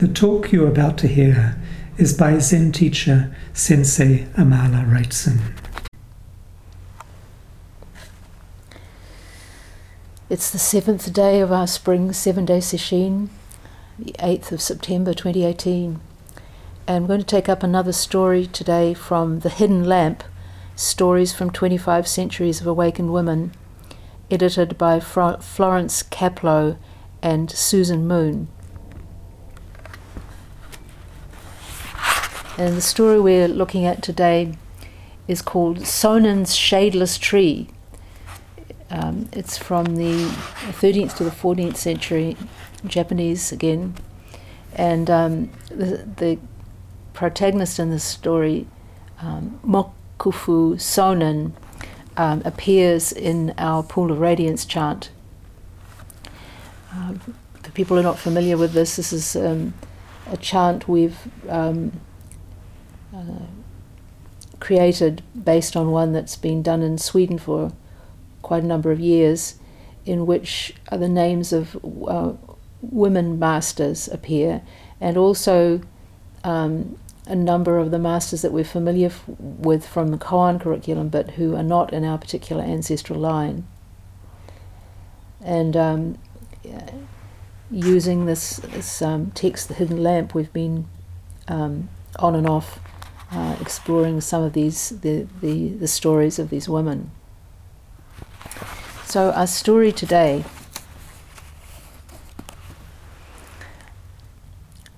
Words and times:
The 0.00 0.08
talk 0.08 0.50
you're 0.50 0.66
about 0.66 0.96
to 1.00 1.06
hear 1.06 1.60
is 1.98 2.14
by 2.14 2.38
Zen 2.38 2.72
teacher 2.72 3.36
Sensei 3.52 4.24
Amala 4.32 4.90
Wrightson. 4.90 5.52
It's 10.30 10.50
the 10.50 10.58
seventh 10.58 11.12
day 11.12 11.42
of 11.42 11.52
our 11.52 11.66
spring 11.66 12.14
seven 12.14 12.46
day 12.46 12.60
session, 12.60 13.28
the 13.98 14.14
8th 14.18 14.52
of 14.52 14.62
September 14.62 15.12
2018. 15.12 16.00
And 16.86 16.96
I'm 16.96 17.06
going 17.06 17.20
to 17.20 17.26
take 17.26 17.50
up 17.50 17.62
another 17.62 17.92
story 17.92 18.46
today 18.46 18.94
from 18.94 19.40
The 19.40 19.50
Hidden 19.50 19.84
Lamp 19.84 20.24
Stories 20.76 21.34
from 21.34 21.50
25 21.50 22.08
Centuries 22.08 22.62
of 22.62 22.66
Awakened 22.66 23.12
Women, 23.12 23.52
edited 24.30 24.78
by 24.78 24.98
Florence 24.98 26.02
Caplow 26.04 26.78
and 27.20 27.50
Susan 27.50 28.08
Moon. 28.08 28.48
And 32.58 32.76
the 32.76 32.82
story 32.82 33.20
we're 33.20 33.48
looking 33.48 33.86
at 33.86 34.02
today 34.02 34.54
is 35.28 35.40
called 35.40 35.78
Sonen's 35.78 36.54
Shadeless 36.54 37.18
Tree. 37.18 37.68
Um, 38.90 39.28
it's 39.32 39.56
from 39.56 39.96
the 39.96 40.26
13th 40.80 41.16
to 41.18 41.24
the 41.24 41.30
14th 41.30 41.76
century, 41.76 42.36
Japanese 42.84 43.52
again. 43.52 43.94
And 44.74 45.08
um, 45.08 45.50
the, 45.68 46.06
the, 46.16 46.38
protagonist 47.12 47.78
in 47.78 47.90
this 47.90 48.04
story, 48.04 48.66
um, 49.20 49.60
Mokufu 49.66 50.76
Sonen, 50.76 51.52
um, 52.16 52.40
appears 52.46 53.12
in 53.12 53.52
our 53.58 53.82
Pool 53.82 54.10
of 54.10 54.20
Radiance 54.20 54.64
chant. 54.64 55.10
Um, 56.92 57.20
for 57.62 57.70
people 57.72 57.96
who 57.96 58.00
are 58.00 58.04
not 58.04 58.18
familiar 58.18 58.56
with 58.56 58.72
this, 58.72 58.96
this 58.96 59.12
is 59.12 59.36
um, 59.36 59.74
a 60.30 60.36
chant 60.36 60.88
we've 60.88 61.18
um, 61.48 61.92
uh, 63.14 63.46
created 64.58 65.22
based 65.44 65.76
on 65.76 65.90
one 65.90 66.12
that's 66.12 66.36
been 66.36 66.62
done 66.62 66.82
in 66.82 66.98
Sweden 66.98 67.38
for 67.38 67.72
quite 68.42 68.62
a 68.62 68.66
number 68.66 68.90
of 68.90 69.00
years, 69.00 69.56
in 70.04 70.26
which 70.26 70.74
the 70.90 71.08
names 71.08 71.52
of 71.52 71.76
uh, 72.06 72.32
women 72.82 73.38
masters 73.38 74.08
appear, 74.08 74.62
and 75.00 75.16
also 75.16 75.80
um, 76.44 76.98
a 77.26 77.34
number 77.36 77.78
of 77.78 77.90
the 77.90 77.98
masters 77.98 78.42
that 78.42 78.52
we're 78.52 78.64
familiar 78.64 79.08
f- 79.08 79.24
with 79.38 79.86
from 79.86 80.08
the 80.08 80.18
Koan 80.18 80.60
curriculum, 80.60 81.08
but 81.08 81.32
who 81.32 81.54
are 81.54 81.62
not 81.62 81.92
in 81.92 82.04
our 82.04 82.18
particular 82.18 82.62
ancestral 82.62 83.18
line. 83.18 83.66
And 85.42 85.76
um, 85.76 86.18
using 87.70 88.26
this, 88.26 88.56
this 88.56 89.00
um, 89.00 89.30
text, 89.32 89.68
The 89.68 89.74
Hidden 89.74 90.02
Lamp, 90.02 90.34
we've 90.34 90.52
been 90.52 90.86
um, 91.48 91.88
on 92.18 92.34
and 92.34 92.46
off 92.46 92.80
uh, 93.32 93.56
exploring 93.60 94.20
some 94.20 94.42
of 94.42 94.52
these 94.52 94.90
the, 95.00 95.26
the, 95.40 95.68
the 95.68 95.88
stories 95.88 96.38
of 96.38 96.50
these 96.50 96.68
women. 96.68 97.10
So 99.04 99.30
our 99.32 99.46
story 99.46 99.92
today. 99.92 100.44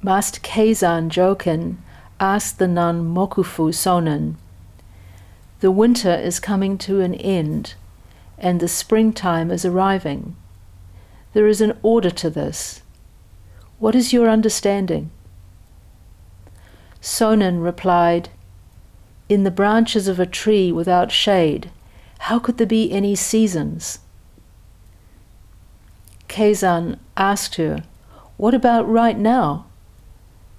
Master 0.02 0.40
Keizan 0.40 1.08
Jokin 1.10 1.76
asked 2.18 2.58
the 2.58 2.66
nun 2.66 3.14
Mokufu 3.14 3.72
Sonen, 3.72 4.34
The 5.60 5.70
winter 5.70 6.12
is 6.14 6.40
coming 6.40 6.76
to 6.78 7.00
an 7.00 7.14
end, 7.14 7.74
and 8.36 8.58
the 8.58 8.68
springtime 8.68 9.50
is 9.50 9.64
arriving. 9.64 10.34
There 11.34 11.46
is 11.46 11.60
an 11.60 11.78
order 11.82 12.10
to 12.10 12.30
this. 12.30 12.82
What 13.78 13.94
is 13.94 14.12
your 14.12 14.28
understanding? 14.28 15.10
Sonen 17.02 17.62
replied, 17.62 18.28
In 19.28 19.42
the 19.42 19.50
branches 19.50 20.06
of 20.06 20.20
a 20.20 20.26
tree 20.26 20.70
without 20.70 21.10
shade, 21.10 21.70
how 22.20 22.38
could 22.38 22.58
there 22.58 22.66
be 22.66 22.92
any 22.92 23.16
seasons? 23.16 23.98
Keizan 26.28 26.98
asked 27.16 27.56
her, 27.56 27.82
What 28.36 28.54
about 28.54 28.88
right 28.88 29.18
now? 29.18 29.66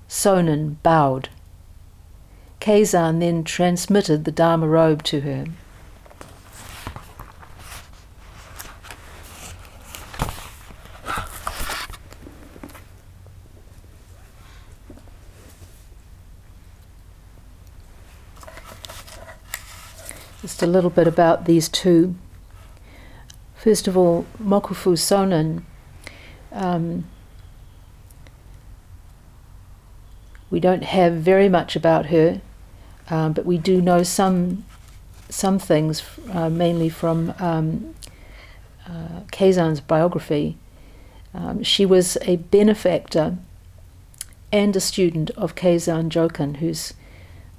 Sonen 0.10 0.76
bowed. 0.84 1.30
Keizan 2.60 3.20
then 3.20 3.46
transmitted 3.46 4.26
the 4.26 4.32
Dharma 4.32 4.68
robe 4.68 5.02
to 5.04 5.22
her. 5.22 5.46
Just 20.44 20.62
a 20.62 20.68
little 20.68 20.90
bit 20.90 21.08
about 21.08 21.46
these 21.46 21.70
two. 21.70 22.16
First 23.56 23.88
of 23.88 23.96
all, 23.96 24.26
Mokufu 24.44 24.98
Sonen. 24.98 25.64
Um, 26.52 27.06
we 30.50 30.60
don't 30.60 30.84
have 30.84 31.14
very 31.14 31.48
much 31.48 31.78
about 31.78 32.08
her, 32.08 32.42
um, 33.10 33.32
but 33.32 33.46
we 33.46 33.58
do 33.58 33.82
know 33.82 34.04
some 34.04 34.66
some 35.30 35.60
things, 35.60 36.04
uh, 36.34 36.50
mainly 36.50 36.90
from 36.90 37.34
um, 37.40 37.96
uh, 38.86 39.22
Keizan's 39.32 39.80
biography. 39.80 40.58
Um, 41.34 41.64
she 41.64 41.86
was 41.86 42.18
a 42.24 42.36
benefactor 42.36 43.38
and 44.52 44.76
a 44.76 44.82
student 44.82 45.30
of 45.38 45.56
Keizan 45.56 46.10
Jokin, 46.10 46.58
who's 46.58 46.94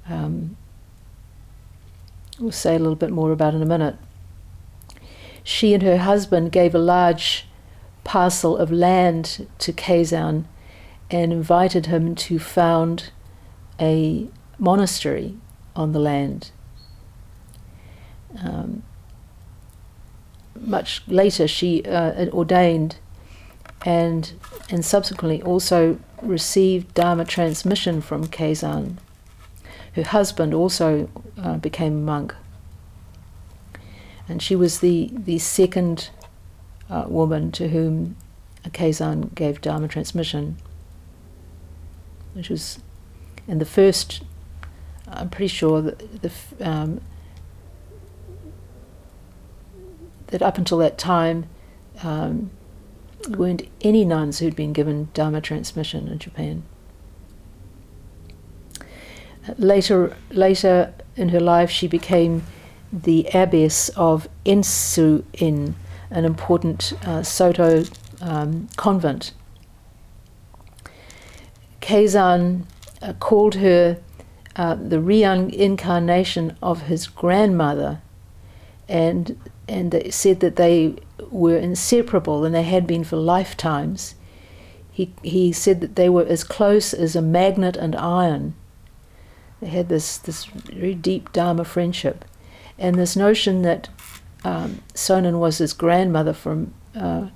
um, 0.07 0.55
we'll 2.39 2.51
say 2.51 2.75
a 2.75 2.79
little 2.79 2.95
bit 2.95 3.11
more 3.11 3.31
about 3.31 3.53
in 3.53 3.61
a 3.61 3.65
minute. 3.65 3.95
She 5.43 5.73
and 5.73 5.83
her 5.83 5.97
husband 5.97 6.51
gave 6.51 6.73
a 6.73 6.79
large 6.79 7.47
parcel 8.03 8.57
of 8.57 8.71
land 8.71 9.47
to 9.59 9.71
Keizan 9.73 10.45
and 11.11 11.31
invited 11.31 11.85
him 11.85 12.15
to 12.15 12.39
found 12.39 13.11
a 13.79 14.27
monastery 14.57 15.37
on 15.75 15.91
the 15.91 15.99
land. 15.99 16.51
Um, 18.43 18.83
much 20.59 21.03
later, 21.07 21.47
she 21.47 21.83
uh, 21.85 22.27
ordained 22.29 22.97
and 23.85 24.33
and 24.69 24.83
subsequently 24.83 25.43
also 25.43 25.99
received 26.21 26.93
Dharma 26.95 27.23
transmission 27.23 28.01
from 28.01 28.27
Keizan 28.27 28.97
her 29.95 30.03
husband 30.03 30.53
also 30.53 31.09
uh, 31.41 31.57
became 31.57 31.93
a 31.93 32.01
monk. 32.01 32.35
And 34.27 34.41
she 34.41 34.55
was 34.55 34.79
the, 34.79 35.09
the 35.13 35.39
second 35.39 36.09
uh, 36.89 37.05
woman 37.07 37.51
to 37.53 37.69
whom 37.69 38.17
Keizan 38.65 39.33
gave 39.35 39.61
Dharma 39.61 39.87
transmission. 39.87 40.57
Which 42.33 42.49
was, 42.49 42.79
and 43.47 43.61
the 43.61 43.65
first, 43.65 44.23
I'm 45.07 45.29
pretty 45.29 45.47
sure 45.47 45.81
that, 45.81 46.21
the, 46.21 46.31
um, 46.59 46.99
that 50.27 50.41
up 50.41 50.57
until 50.57 50.79
that 50.79 50.97
time, 50.97 51.45
um, 52.03 52.51
there 53.21 53.37
weren't 53.37 53.63
any 53.81 54.03
nuns 54.03 54.39
who'd 54.39 54.55
been 54.55 54.73
given 54.73 55.07
Dharma 55.13 55.39
transmission 55.39 56.09
in 56.09 56.19
Japan. 56.19 56.63
Later, 59.57 60.15
later 60.31 60.93
in 61.15 61.29
her 61.29 61.39
life, 61.39 61.69
she 61.69 61.87
became 61.87 62.43
the 62.91 63.27
abbess 63.33 63.89
of 63.89 64.27
Entsu 64.45 65.23
in 65.33 65.75
an 66.09 66.25
important 66.25 66.93
uh, 67.05 67.23
Soto 67.23 67.83
um, 68.21 68.67
convent. 68.75 69.33
Keizan 71.81 72.65
uh, 73.01 73.13
called 73.13 73.55
her 73.55 73.99
uh, 74.55 74.75
the 74.75 74.99
reincarnation 74.99 76.57
of 76.61 76.83
his 76.83 77.07
grandmother, 77.07 78.01
and 78.87 79.37
and 79.67 80.13
said 80.13 80.39
that 80.39 80.55
they 80.55 80.95
were 81.31 81.57
inseparable 81.57 82.45
and 82.45 82.53
they 82.53 82.63
had 82.63 82.87
been 82.87 83.03
for 83.03 83.17
lifetimes. 83.17 84.15
He 84.91 85.13
he 85.21 85.51
said 85.51 85.81
that 85.81 85.95
they 85.95 86.07
were 86.07 86.25
as 86.25 86.43
close 86.43 86.93
as 86.93 87.15
a 87.15 87.21
magnet 87.21 87.75
and 87.75 87.95
iron 87.95 88.55
they 89.61 89.67
had 89.67 89.89
this, 89.89 90.17
this 90.17 90.45
very 90.45 90.95
deep 90.95 91.31
Dharma 91.31 91.65
friendship. 91.65 92.25
And 92.77 92.95
this 92.95 93.15
notion 93.15 93.61
that 93.61 93.89
um, 94.43 94.81
Sonen 94.93 95.39
was 95.39 95.57
his 95.57 95.73
grandmother 95.73 96.33
from 96.33 96.73
uh, 96.95 97.27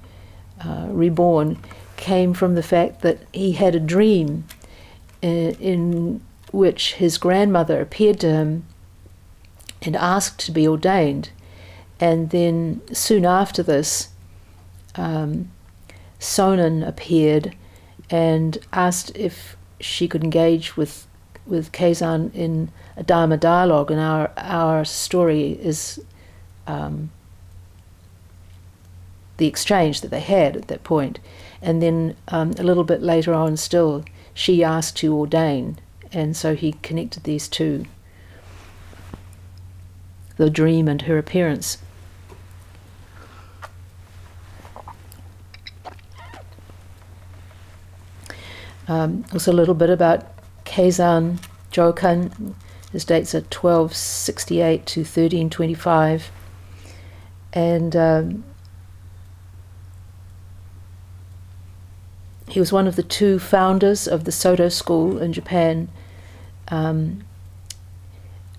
uh, 0.63 0.87
reborn 0.89 1.57
came 1.97 2.33
from 2.33 2.55
the 2.55 2.63
fact 2.63 3.01
that 3.01 3.19
he 3.33 3.53
had 3.53 3.75
a 3.75 3.79
dream 3.79 4.45
in, 5.21 5.55
in 5.55 6.21
which 6.51 6.93
his 6.95 7.17
grandmother 7.17 7.81
appeared 7.81 8.19
to 8.21 8.31
him 8.31 8.65
and 9.81 9.95
asked 9.95 10.39
to 10.45 10.51
be 10.51 10.67
ordained. 10.67 11.29
And 11.99 12.29
then 12.29 12.81
soon 12.93 13.25
after 13.25 13.63
this, 13.63 14.09
um, 14.95 15.51
Sonen 16.19 16.85
appeared 16.87 17.55
and 18.09 18.57
asked 18.73 19.11
if 19.15 19.55
she 19.79 20.07
could 20.07 20.23
engage 20.23 20.75
with 20.75 21.07
with 21.49 21.71
Keizan 21.71 22.33
in 22.33 22.71
a 22.95 23.03
Dharma 23.03 23.37
dialogue, 23.37 23.91
and 23.91 23.99
our 23.99 24.31
our 24.37 24.85
story 24.85 25.51
is 25.61 25.99
um, 26.67 27.09
the 29.37 29.47
exchange 29.47 30.01
that 30.01 30.11
they 30.11 30.19
had 30.19 30.55
at 30.55 30.67
that 30.67 30.83
point. 30.83 31.19
And 31.61 31.81
then 31.81 32.15
um, 32.29 32.51
a 32.57 32.63
little 32.63 32.85
bit 32.85 33.01
later 33.01 33.33
on, 33.33 33.57
still, 33.57 34.05
she 34.33 34.63
asked 34.63 34.95
to 34.97 35.13
ordain, 35.13 35.77
and 36.13 36.37
so 36.37 36.55
he 36.55 36.73
connected 36.83 37.23
these 37.23 37.47
two 37.47 37.85
the 40.37 40.49
dream 40.49 40.87
and 40.87 41.01
her 41.01 41.17
appearance. 41.17 41.79
Um, 48.87 49.25
also, 49.33 49.51
a 49.51 49.53
little 49.53 49.75
bit 49.75 49.89
about 49.89 50.38
Keizan 50.69 51.39
Jokin. 51.71 52.53
His 52.91 53.03
dates 53.03 53.33
are 53.33 53.39
1268 53.39 54.85
to 54.85 54.99
1325. 55.01 56.31
And 57.51 57.95
um, 57.95 58.43
he 62.47 62.59
was 62.59 62.71
one 62.71 62.87
of 62.87 62.95
the 62.95 63.03
two 63.03 63.39
founders 63.39 64.07
of 64.07 64.25
the 64.25 64.31
Soto 64.31 64.69
school 64.69 65.17
in 65.17 65.33
Japan. 65.33 65.89
Um, 66.67 67.23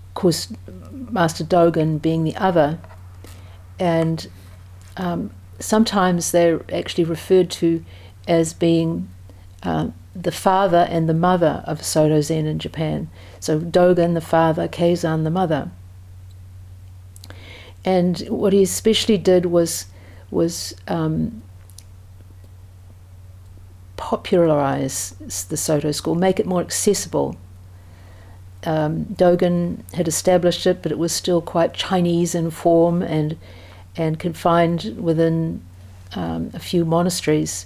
of 0.09 0.13
course, 0.13 0.53
Master 0.91 1.45
Dogen 1.45 2.01
being 2.01 2.25
the 2.25 2.35
other. 2.35 2.77
And 3.79 4.29
um, 4.97 5.31
sometimes 5.59 6.31
they're 6.31 6.61
actually 6.73 7.05
referred 7.05 7.49
to 7.51 7.85
as 8.27 8.53
being 8.53 9.09
uh, 9.63 9.87
the 10.15 10.31
father 10.31 10.87
and 10.89 11.07
the 11.07 11.13
mother 11.13 11.63
of 11.65 11.83
Soto 11.83 12.21
Zen 12.21 12.45
in 12.45 12.59
Japan. 12.59 13.09
So 13.39 13.59
Dogen 13.59 14.13
the 14.13 14.21
father, 14.21 14.67
Keizan 14.67 15.23
the 15.23 15.29
mother. 15.29 15.71
And 17.83 18.19
what 18.29 18.53
he 18.53 18.61
especially 18.63 19.17
did 19.17 19.47
was 19.47 19.87
was 20.29 20.73
um, 20.87 21.41
popularize 23.97 25.11
the 25.49 25.57
Soto 25.57 25.91
school, 25.91 26.15
make 26.15 26.39
it 26.39 26.45
more 26.45 26.61
accessible. 26.61 27.35
Um, 28.63 29.05
Dogen 29.05 29.83
had 29.93 30.07
established 30.07 30.67
it, 30.67 30.81
but 30.83 30.91
it 30.91 30.99
was 30.99 31.11
still 31.11 31.41
quite 31.41 31.73
Chinese 31.73 32.35
in 32.35 32.51
form 32.51 33.01
and 33.01 33.37
and 33.95 34.19
confined 34.19 34.97
within 34.97 35.61
um, 36.15 36.51
a 36.53 36.59
few 36.59 36.85
monasteries. 36.85 37.65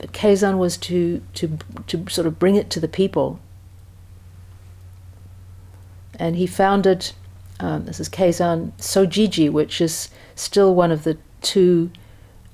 Keizan 0.00 0.58
was 0.58 0.76
to, 0.78 1.22
to, 1.34 1.58
to 1.88 2.08
sort 2.08 2.26
of 2.26 2.38
bring 2.38 2.54
it 2.54 2.70
to 2.70 2.80
the 2.80 2.88
people. 2.88 3.40
And 6.18 6.36
he 6.36 6.46
founded, 6.46 7.12
um, 7.60 7.84
this 7.84 8.00
is 8.00 8.08
Kazan 8.08 8.72
Sojiji, 8.78 9.50
which 9.50 9.80
is 9.80 10.08
still 10.34 10.74
one 10.74 10.90
of 10.90 11.04
the 11.04 11.18
two 11.42 11.90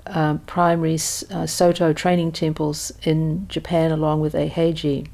um, 0.07 0.41
primary 0.41 0.95
uh, 1.31 1.47
Soto 1.47 1.93
training 1.93 2.33
temples 2.33 2.93
in 3.03 3.49
Japan, 3.49 3.91
along 3.91 4.21
with 4.21 4.35
Eiheiji. 4.35 5.09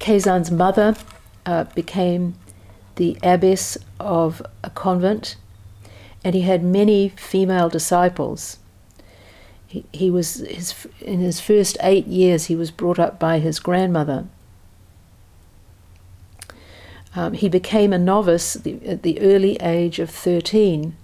Keizan's 0.00 0.50
mother 0.50 0.96
uh, 1.44 1.64
became 1.74 2.34
the 2.96 3.16
abbess 3.22 3.78
of 4.00 4.42
a 4.62 4.70
convent, 4.70 5.36
and 6.24 6.34
he 6.34 6.42
had 6.42 6.62
many 6.64 7.10
female 7.10 7.68
disciples. 7.68 8.58
He, 9.66 9.84
he 9.92 10.10
was 10.10 10.36
his, 10.36 10.86
in 11.00 11.20
his 11.20 11.40
first 11.40 11.76
eight 11.80 12.06
years, 12.06 12.46
he 12.46 12.56
was 12.56 12.70
brought 12.70 12.98
up 12.98 13.18
by 13.18 13.38
his 13.38 13.58
grandmother. 13.58 14.26
Um, 17.14 17.32
he 17.32 17.48
became 17.48 17.92
a 17.92 17.98
novice 17.98 18.54
the, 18.54 18.78
at 18.86 19.02
the 19.02 19.20
early 19.20 19.56
age 19.56 19.98
of 19.98 20.10
13, 20.10 20.94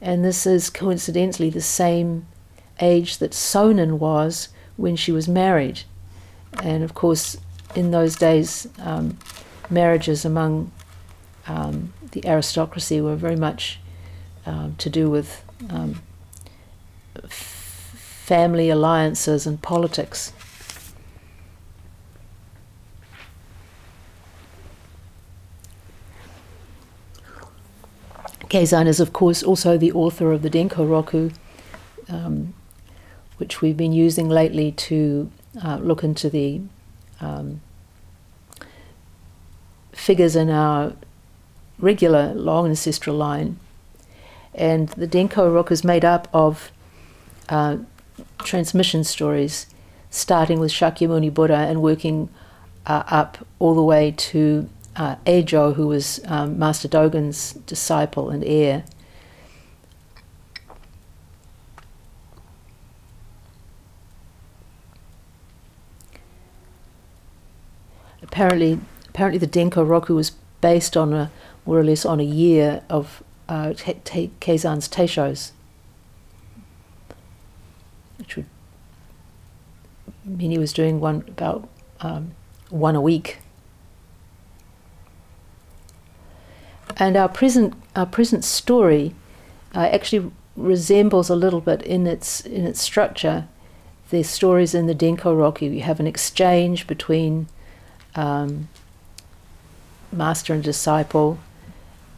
and 0.00 0.24
this 0.24 0.46
is 0.46 0.70
coincidentally 0.70 1.50
the 1.50 1.60
same 1.60 2.26
age 2.80 3.18
that 3.18 3.32
Sonen 3.32 3.98
was 3.98 4.48
when 4.76 4.94
she 4.94 5.10
was 5.10 5.28
married. 5.28 5.82
And 6.62 6.84
of 6.84 6.94
course, 6.94 7.36
in 7.74 7.90
those 7.90 8.16
days, 8.16 8.68
um, 8.78 9.18
marriages 9.68 10.24
among 10.24 10.70
um, 11.48 11.92
the 12.12 12.24
aristocracy 12.26 13.00
were 13.00 13.16
very 13.16 13.36
much 13.36 13.80
um, 14.46 14.76
to 14.78 14.88
do 14.88 15.10
with 15.10 15.42
um, 15.68 16.00
family 18.28 18.68
alliances 18.68 19.46
and 19.46 19.62
politics. 19.62 20.34
Keizan 28.50 28.86
is, 28.86 29.00
of 29.00 29.14
course, 29.14 29.42
also 29.42 29.78
the 29.78 29.92
author 29.92 30.30
of 30.30 30.42
the 30.42 30.50
Denko 30.50 30.86
Roku, 30.86 31.30
um, 32.10 32.52
which 33.38 33.62
we've 33.62 33.78
been 33.78 33.92
using 33.92 34.28
lately 34.28 34.72
to 34.72 35.30
uh, 35.64 35.76
look 35.76 36.04
into 36.04 36.28
the 36.28 36.60
um, 37.22 37.62
figures 39.92 40.36
in 40.36 40.50
our 40.50 40.92
regular 41.78 42.34
long 42.34 42.66
ancestral 42.66 43.16
line. 43.16 43.58
And 44.54 44.90
the 44.90 45.08
Denko 45.08 45.54
Roku 45.54 45.72
is 45.72 45.82
made 45.82 46.04
up 46.04 46.28
of 46.34 46.70
uh, 47.48 47.78
transmission 48.38 49.04
stories, 49.04 49.66
starting 50.10 50.60
with 50.60 50.70
Shakyamuni 50.70 51.32
Buddha 51.32 51.56
and 51.56 51.82
working 51.82 52.28
uh, 52.86 53.02
up 53.06 53.46
all 53.58 53.74
the 53.74 53.82
way 53.82 54.12
to 54.16 54.68
uh, 54.96 55.16
Ejo, 55.26 55.74
who 55.74 55.86
was 55.86 56.20
um, 56.26 56.58
Master 56.58 56.88
Dogen's 56.88 57.52
disciple 57.52 58.30
and 58.30 58.42
heir. 58.44 58.84
Apparently, 68.22 68.80
apparently 69.08 69.38
the 69.38 69.46
Denko 69.46 69.88
Roku 69.88 70.14
was 70.14 70.32
based 70.60 70.96
on 70.96 71.12
a 71.12 71.30
more 71.64 71.78
or 71.78 71.84
less 71.84 72.04
on 72.04 72.20
a 72.20 72.24
year 72.24 72.82
of 72.88 73.22
uh, 73.48 73.72
Keizan's 73.76 74.88
Teishos. 74.88 75.52
Which 78.18 78.36
would 78.36 78.46
mean 80.24 80.50
he 80.50 80.58
was 80.58 80.72
doing 80.72 81.00
one 81.00 81.24
about 81.28 81.68
um, 82.00 82.32
one 82.70 82.94
a 82.94 83.00
week. 83.00 83.38
And 86.96 87.16
our 87.16 87.28
present 87.28 87.74
our 87.94 88.06
present 88.06 88.44
story 88.44 89.14
uh, 89.74 89.80
actually 89.80 90.30
resembles 90.56 91.30
a 91.30 91.36
little 91.36 91.60
bit 91.60 91.82
in 91.82 92.06
its 92.06 92.40
in 92.40 92.66
its 92.66 92.80
structure 92.80 93.46
the 94.10 94.22
stories 94.22 94.74
in 94.74 94.86
the 94.86 94.94
Denko 94.94 95.36
Roku. 95.38 95.66
You 95.70 95.82
have 95.82 96.00
an 96.00 96.06
exchange 96.06 96.86
between 96.86 97.46
um, 98.14 98.68
master 100.10 100.54
and 100.54 100.62
disciple, 100.62 101.38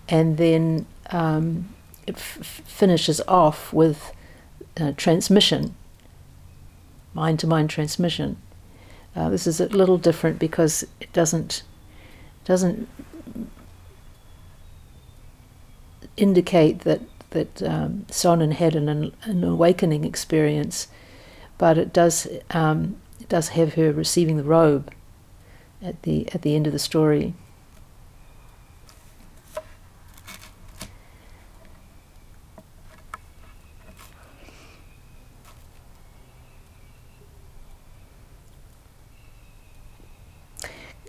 and 0.09 0.39
then 0.39 0.87
um, 1.11 1.69
it 2.07 2.15
f- 2.15 2.63
finishes 2.65 3.21
off 3.27 3.73
with 3.73 4.13
uh, 4.81 4.93
transmission 4.97 5.75
mind 7.15 7.39
to 7.41 7.47
mind 7.47 7.71
transmission. 7.71 8.37
Uh, 9.15 9.29
this 9.29 9.47
is 9.47 9.61
a 9.61 9.67
little 9.67 9.99
different 9.99 10.39
because 10.39 10.85
it 11.01 11.13
doesn't 11.13 11.63
doesn't 12.45 12.89
indicate 16.17 16.81
that 16.81 17.01
that 17.31 17.63
um, 17.63 18.05
Sonen 18.09 18.53
had 18.53 18.75
an, 18.75 19.13
an 19.23 19.45
awakening 19.45 20.05
experience, 20.05 20.89
but 21.59 21.79
it 21.79 21.93
does 21.93 22.27
um, 22.51 22.97
it 23.21 23.29
does 23.29 23.51
have 23.51 23.75
her 23.75 23.93
receiving 23.93 24.37
the 24.37 24.45
robe 24.45 24.93
at 25.83 26.03
the 26.03 26.29
at 26.33 26.43
the 26.43 26.55
end 26.55 26.67
of 26.67 26.73
the 26.73 26.79
story. 26.79 27.35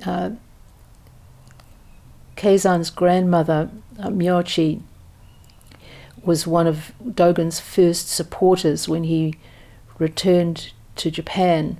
Uh, 0.05 0.31
Keizan's 2.35 2.89
grandmother, 2.89 3.69
uh, 3.99 4.07
Myochi, 4.07 4.81
was 6.23 6.45
one 6.45 6.67
of 6.67 6.91
Dogen's 7.03 7.59
first 7.59 8.09
supporters 8.09 8.87
when 8.87 9.05
he 9.05 9.35
returned 9.97 10.71
to 10.95 11.11
Japan. 11.11 11.77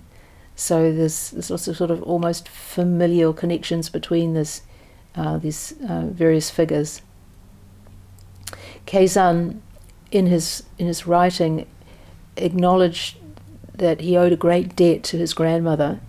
So 0.56 0.92
there's, 0.94 1.32
there's 1.32 1.50
lots 1.50 1.68
of 1.68 1.78
sort 1.78 1.92
of 1.92 2.04
almost 2.04 2.48
familial 2.48 3.34
connections 3.34 3.90
between 3.90 4.34
this, 4.34 4.62
uh, 5.16 5.38
these 5.38 5.74
uh, 5.88 6.06
various 6.08 6.50
figures. 6.50 7.02
Keizan, 8.86 9.60
in 10.12 10.28
his 10.28 10.64
in 10.78 10.88
his 10.88 11.08
writing, 11.08 11.66
acknowledged 12.38 13.18
that 13.74 14.02
he 14.02 14.18
owed 14.18 14.34
a 14.34 14.36
great 14.36 14.76
debt 14.76 15.04
to 15.04 15.18
his 15.18 15.34
grandmother, 15.34 16.00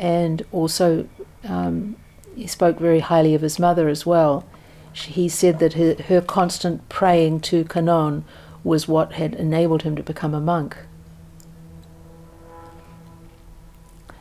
and 0.00 0.42
also 0.50 1.06
um, 1.44 1.94
he 2.34 2.46
spoke 2.46 2.78
very 2.78 3.00
highly 3.00 3.34
of 3.34 3.42
his 3.42 3.58
mother 3.58 3.88
as 3.88 4.06
well. 4.06 4.46
She, 4.94 5.12
he 5.12 5.28
said 5.28 5.58
that 5.60 5.74
her, 5.74 5.94
her 6.08 6.22
constant 6.22 6.88
praying 6.88 7.40
to 7.42 7.64
Kanon 7.64 8.24
was 8.64 8.88
what 8.88 9.12
had 9.12 9.34
enabled 9.34 9.82
him 9.82 9.94
to 9.96 10.02
become 10.02 10.34
a 10.34 10.40
monk. 10.40 10.76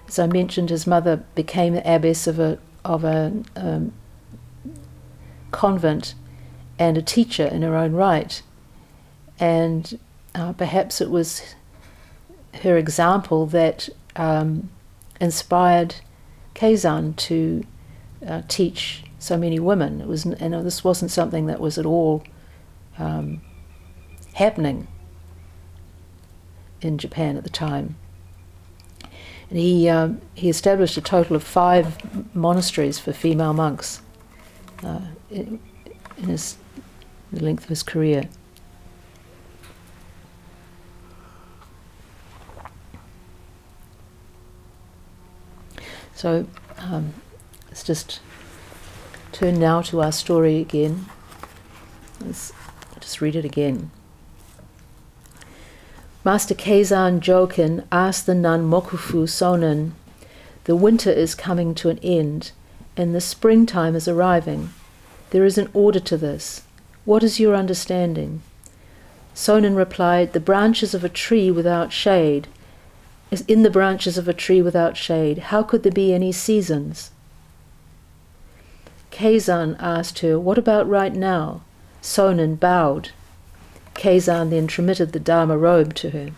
As 0.07 0.19
I 0.19 0.27
mentioned, 0.27 0.69
his 0.69 0.86
mother 0.86 1.24
became 1.33 1.74
the 1.74 1.95
abbess 1.95 2.27
of 2.27 2.39
a 2.39 2.59
of 2.83 3.03
a 3.03 3.43
um, 3.55 3.93
convent 5.51 6.15
and 6.77 6.98
a 6.98 7.01
teacher 7.01 7.45
in 7.45 7.62
her 7.62 7.75
own 7.75 7.93
right, 7.93 8.41
and 9.39 10.00
uh, 10.33 10.53
perhaps 10.53 11.00
it 11.00 11.09
was 11.09 11.55
her 12.63 12.75
example 12.77 13.45
that 13.45 13.89
um, 14.15 14.69
inspired 15.19 15.95
Keizan 16.55 17.15
to 17.15 17.63
uh, 18.25 18.41
teach 18.47 19.03
so 19.19 19.38
many 19.38 19.59
women. 19.59 20.01
It 20.01 20.07
was, 20.07 20.25
and 20.25 20.53
this 20.65 20.83
wasn't 20.83 21.11
something 21.11 21.45
that 21.47 21.59
was 21.59 21.77
at 21.77 21.85
all 21.85 22.23
um, 22.97 23.41
happening 24.33 24.88
in 26.81 26.97
Japan 26.97 27.38
at 27.38 27.43
the 27.43 27.49
time. 27.49 27.95
And 29.49 29.57
he, 29.57 29.89
um, 29.89 30.21
he 30.35 30.49
established 30.49 30.95
a 30.97 31.01
total 31.01 31.35
of 31.35 31.43
five 31.43 32.35
monasteries 32.35 32.99
for 32.99 33.13
female 33.13 33.53
monks 33.53 34.01
uh, 34.83 35.01
in, 35.31 35.59
in 36.17 36.25
his, 36.25 36.57
the 37.31 37.43
length 37.43 37.63
of 37.63 37.69
his 37.69 37.83
career. 37.83 38.29
So 46.19 46.47
um, 46.77 47.13
let's 47.67 47.81
just 47.81 48.19
turn 49.31 49.57
now 49.57 49.81
to 49.83 50.01
our 50.01 50.11
story 50.11 50.57
again. 50.57 51.05
Let's 52.19 52.51
just 52.99 53.21
read 53.21 53.38
it 53.38 53.45
again. 53.45 53.91
Master 56.25 56.53
Keizan 56.53 57.21
Jokin 57.21 57.85
asked 57.89 58.25
the 58.25 58.35
nun 58.35 58.69
Mokufu 58.69 59.29
Sonen, 59.29 59.91
The 60.65 60.75
winter 60.75 61.09
is 61.09 61.35
coming 61.35 61.73
to 61.75 61.88
an 61.88 61.99
end, 61.99 62.51
and 62.97 63.15
the 63.15 63.21
springtime 63.21 63.95
is 63.95 64.09
arriving. 64.09 64.71
There 65.29 65.45
is 65.45 65.57
an 65.57 65.69
order 65.73 66.01
to 66.01 66.17
this. 66.17 66.63
What 67.05 67.23
is 67.23 67.39
your 67.39 67.55
understanding? 67.55 68.41
Sonen 69.33 69.77
replied, 69.77 70.33
The 70.33 70.41
branches 70.41 70.93
of 70.93 71.05
a 71.05 71.07
tree 71.07 71.49
without 71.49 71.93
shade. 71.93 72.49
In 73.48 73.62
the 73.62 73.69
branches 73.69 74.17
of 74.17 74.27
a 74.27 74.33
tree 74.33 74.62
without 74.62 74.98
shade. 74.98 75.38
How 75.38 75.62
could 75.62 75.83
there 75.83 75.91
be 75.91 76.13
any 76.13 76.31
seasons? 76.31 77.12
Keizan 79.12 79.75
asked 79.79 80.19
her, 80.19 80.39
What 80.39 80.57
about 80.57 80.89
right 80.89 81.13
now? 81.13 81.62
Sonen 82.01 82.59
bowed. 82.59 83.09
Keizan 83.93 84.50
then 84.50 84.65
transmitted 84.65 85.12
the 85.12 85.19
Dharma 85.19 85.57
robe 85.57 85.93
to 85.95 86.09
her. 86.12 86.31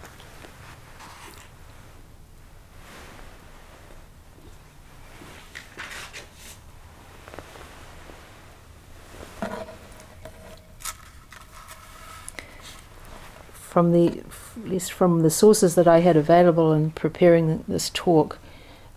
From 13.53 13.93
the, 13.93 14.23
at 14.57 14.69
least 14.69 14.91
from 14.91 15.21
the 15.21 15.29
sources 15.29 15.75
that 15.75 15.87
I 15.87 15.99
had 15.99 16.15
available 16.15 16.73
in 16.73 16.91
preparing 16.91 17.63
this 17.67 17.89
talk, 17.89 18.39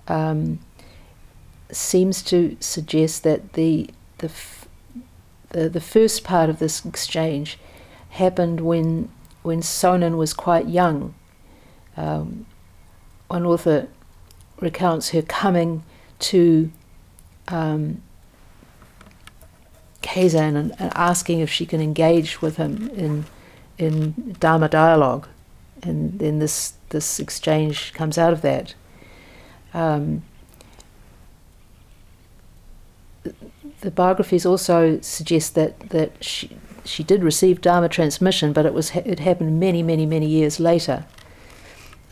um, 0.08 0.58
seems 1.70 2.22
to 2.24 2.56
suggest 2.60 3.22
that 3.22 3.54
the 3.54 3.90
the, 4.18 4.30
the 5.50 5.68
the 5.68 5.80
first 5.80 6.24
part 6.24 6.48
of 6.50 6.58
this 6.58 6.84
exchange 6.84 7.58
happened 8.10 8.60
when 8.60 9.10
when 9.42 9.60
Sonen 9.60 10.16
was 10.16 10.32
quite 10.32 10.68
young. 10.68 11.14
Um, 11.96 12.46
one 13.28 13.46
author 13.46 13.88
recounts 14.60 15.10
her 15.10 15.22
coming 15.22 15.84
to 16.20 16.70
um, 17.48 18.02
Keizan 20.02 20.56
and, 20.56 20.72
and, 20.78 20.92
asking 20.94 21.40
if 21.40 21.50
she 21.50 21.66
can 21.66 21.80
engage 21.80 22.40
with 22.40 22.56
him 22.56 22.88
in 22.90 23.26
in 23.76 24.36
Dharma 24.38 24.68
dialogue, 24.68 25.28
and 25.86 26.18
then 26.18 26.38
this 26.38 26.74
this 26.90 27.18
exchange 27.18 27.92
comes 27.92 28.18
out 28.18 28.32
of 28.32 28.42
that. 28.42 28.74
Um, 29.72 30.22
the 33.80 33.90
biographies 33.90 34.46
also 34.46 35.00
suggest 35.00 35.54
that 35.54 35.78
that 35.90 36.22
she 36.22 36.56
she 36.84 37.02
did 37.02 37.24
receive 37.24 37.60
Dharma 37.60 37.88
transmission, 37.88 38.52
but 38.52 38.66
it 38.66 38.74
was 38.74 38.94
it 38.94 39.20
happened 39.20 39.58
many, 39.58 39.82
many, 39.82 40.06
many 40.06 40.26
years 40.26 40.60
later. 40.60 41.04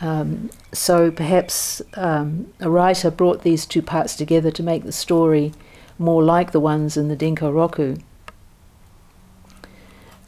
Um, 0.01 0.51
so 0.73 1.11
perhaps 1.13 1.81
um, 1.95 2.53
a 2.59 2.69
writer 2.69 3.11
brought 3.11 3.43
these 3.43 3.67
two 3.67 3.83
parts 3.83 4.17
together 4.17 4.51
to 4.51 4.63
make 4.63 4.83
the 4.85 4.93
story 4.93 5.53
more 5.99 6.23
like 6.23 6.51
the 6.51 6.59
ones 6.59 6.97
in 6.97 7.07
the 7.07 7.17
Denko 7.17 7.55
Roku. 7.55 7.97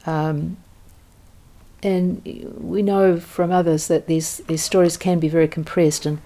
Um, 0.06 0.58
and 1.84 2.24
we 2.58 2.82
know 2.82 3.20
from 3.20 3.52
others 3.52 3.88
that 3.88 4.06
these, 4.06 4.38
these 4.48 4.62
stories 4.62 4.96
can 4.96 5.20
be 5.20 5.28
very 5.28 5.46
compressed 5.46 6.06
and, 6.06 6.20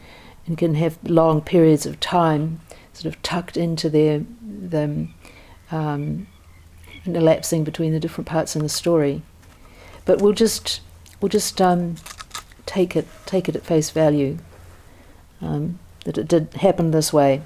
and 0.47 0.57
can 0.57 0.77
have 0.77 0.99
long 1.03 1.43
periods 1.43 1.85
of 1.85 1.99
time 2.01 2.61
sort 2.93 3.15
of 3.15 3.21
tucked 3.23 3.57
into 3.57 3.89
their 3.89 4.25
them 4.41 5.15
um, 5.71 6.27
and 7.05 7.17
elapsing 7.17 7.65
between 7.65 7.93
the 7.93 8.01
different 8.01 8.27
parts 8.27 8.57
in 8.57 8.63
the 8.63 8.69
story. 8.69 9.23
But 10.05 10.21
we'll 10.21 10.33
just 10.33 10.81
we'll 11.21 11.29
just 11.29 11.61
um, 11.61 11.97
take 12.67 12.97
it 12.97 13.07
take 13.27 13.49
it 13.49 13.57
at 13.57 13.63
face 13.63 13.91
value 13.91 14.39
um, 15.41 15.79
that 16.05 16.19
it 16.19 16.29
did 16.29 16.55
happen 16.55 16.91
this 16.91 17.13
way. 17.13 17.43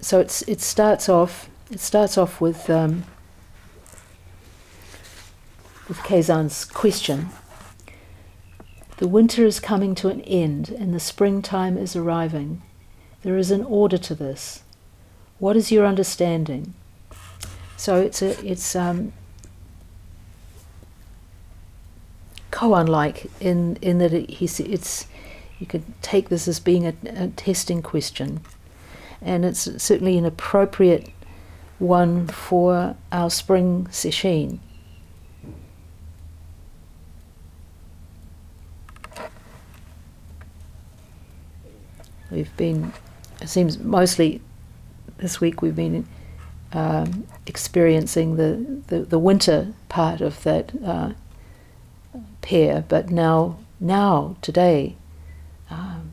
So 0.00 0.18
it's 0.20 0.42
it 0.42 0.60
starts 0.60 1.08
off 1.08 1.48
it 1.70 1.80
starts 1.80 2.18
off 2.18 2.40
with 2.40 2.68
um, 2.70 3.04
with 5.90 5.98
Keizan's 5.98 6.64
question. 6.64 7.30
The 8.98 9.08
winter 9.08 9.44
is 9.44 9.58
coming 9.58 9.96
to 9.96 10.08
an 10.08 10.20
end 10.20 10.70
and 10.70 10.94
the 10.94 11.00
springtime 11.00 11.76
is 11.76 11.96
arriving. 11.96 12.62
There 13.22 13.36
is 13.36 13.50
an 13.50 13.64
order 13.64 13.98
to 13.98 14.14
this. 14.14 14.62
What 15.40 15.56
is 15.56 15.72
your 15.72 15.84
understanding? 15.84 16.74
So 17.76 17.96
it's 17.96 18.22
a 18.22 18.38
it's 18.46 18.76
um, 18.76 19.12
koan-like 22.52 23.28
in 23.40 23.76
in 23.82 23.98
that 23.98 24.12
it, 24.12 24.30
he's 24.30 24.60
it's 24.60 25.06
you 25.58 25.66
could 25.66 25.82
take 26.02 26.28
this 26.28 26.46
as 26.46 26.60
being 26.60 26.86
a, 26.86 26.94
a 27.06 27.28
testing 27.28 27.82
question, 27.82 28.42
and 29.20 29.44
it's 29.44 29.82
certainly 29.82 30.16
an 30.18 30.24
appropriate 30.24 31.10
one 31.80 32.28
for 32.28 32.94
our 33.10 33.30
spring 33.30 33.88
sesshin. 33.90 34.60
We've 42.30 42.54
been, 42.56 42.92
it 43.40 43.48
seems 43.48 43.78
mostly 43.78 44.40
this 45.18 45.40
week 45.40 45.62
we've 45.62 45.76
been 45.76 46.06
um, 46.72 47.26
experiencing 47.46 48.36
the, 48.36 48.82
the, 48.86 49.00
the, 49.00 49.18
winter 49.18 49.72
part 49.88 50.20
of 50.20 50.42
that 50.44 50.72
uh, 50.84 51.12
pair, 52.40 52.84
but 52.88 53.10
now, 53.10 53.58
now, 53.80 54.36
today, 54.40 54.96
um, 55.68 56.12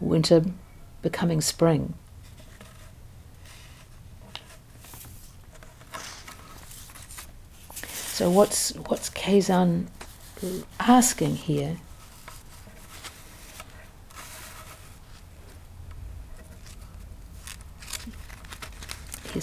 winter 0.00 0.44
becoming 1.02 1.40
spring. 1.40 1.94
So 8.14 8.30
what's 8.30 8.70
what's 8.76 9.10
Keizan 9.10 9.86
asking 10.78 11.34
here? 11.34 11.78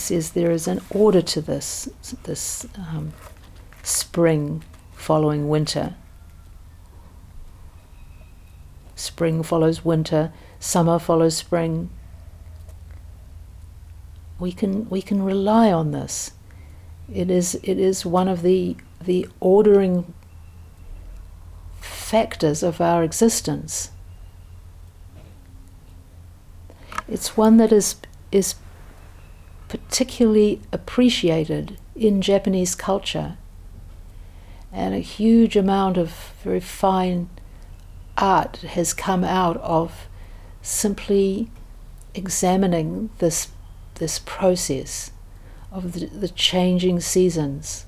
He 0.02 0.16
says 0.16 0.32
there 0.32 0.50
is 0.50 0.68
an 0.68 0.82
order 0.90 1.22
to 1.22 1.42
this, 1.42 1.88
this 2.24 2.66
um, 2.76 3.14
spring 3.84 4.64
following 4.94 5.48
winter. 5.48 5.94
Spring 8.96 9.44
follows 9.44 9.86
winter, 9.86 10.34
summer 10.60 10.98
follows 10.98 11.38
spring. 11.38 11.92
We 14.40 14.52
can, 14.52 14.90
we 14.90 15.04
can 15.04 15.22
rely 15.22 15.72
on 15.72 15.92
this. 15.92 16.32
It 17.14 17.30
is, 17.30 17.54
it 17.62 17.78
is 17.78 18.04
one 18.04 18.28
of 18.28 18.42
the, 18.42 18.78
the 19.00 19.28
ordering 19.40 20.16
factors 21.80 22.64
of 22.64 22.82
our 22.82 23.04
existence. 23.04 23.92
It's 27.08 27.38
one 27.38 27.58
that 27.58 27.72
is, 27.72 27.98
is 28.32 28.56
particularly 29.72 30.60
appreciated 30.74 31.78
in 31.96 32.22
Japanese 32.22 32.76
culture, 32.76 33.38
and 34.70 34.94
a 34.94 35.00
huge 35.00 35.56
amount 35.56 35.96
of 35.96 36.34
very 36.44 36.60
fine 36.60 37.30
art 38.18 38.58
has 38.58 38.94
come 38.94 39.24
out 39.24 39.56
of 39.58 40.10
simply 40.62 41.50
examining 42.14 43.10
this, 43.20 43.48
this 43.96 44.20
process 44.20 45.12
of 45.72 45.94
the, 45.94 46.08
the 46.08 46.28
changing 46.28 47.00
seasons. 47.00 47.86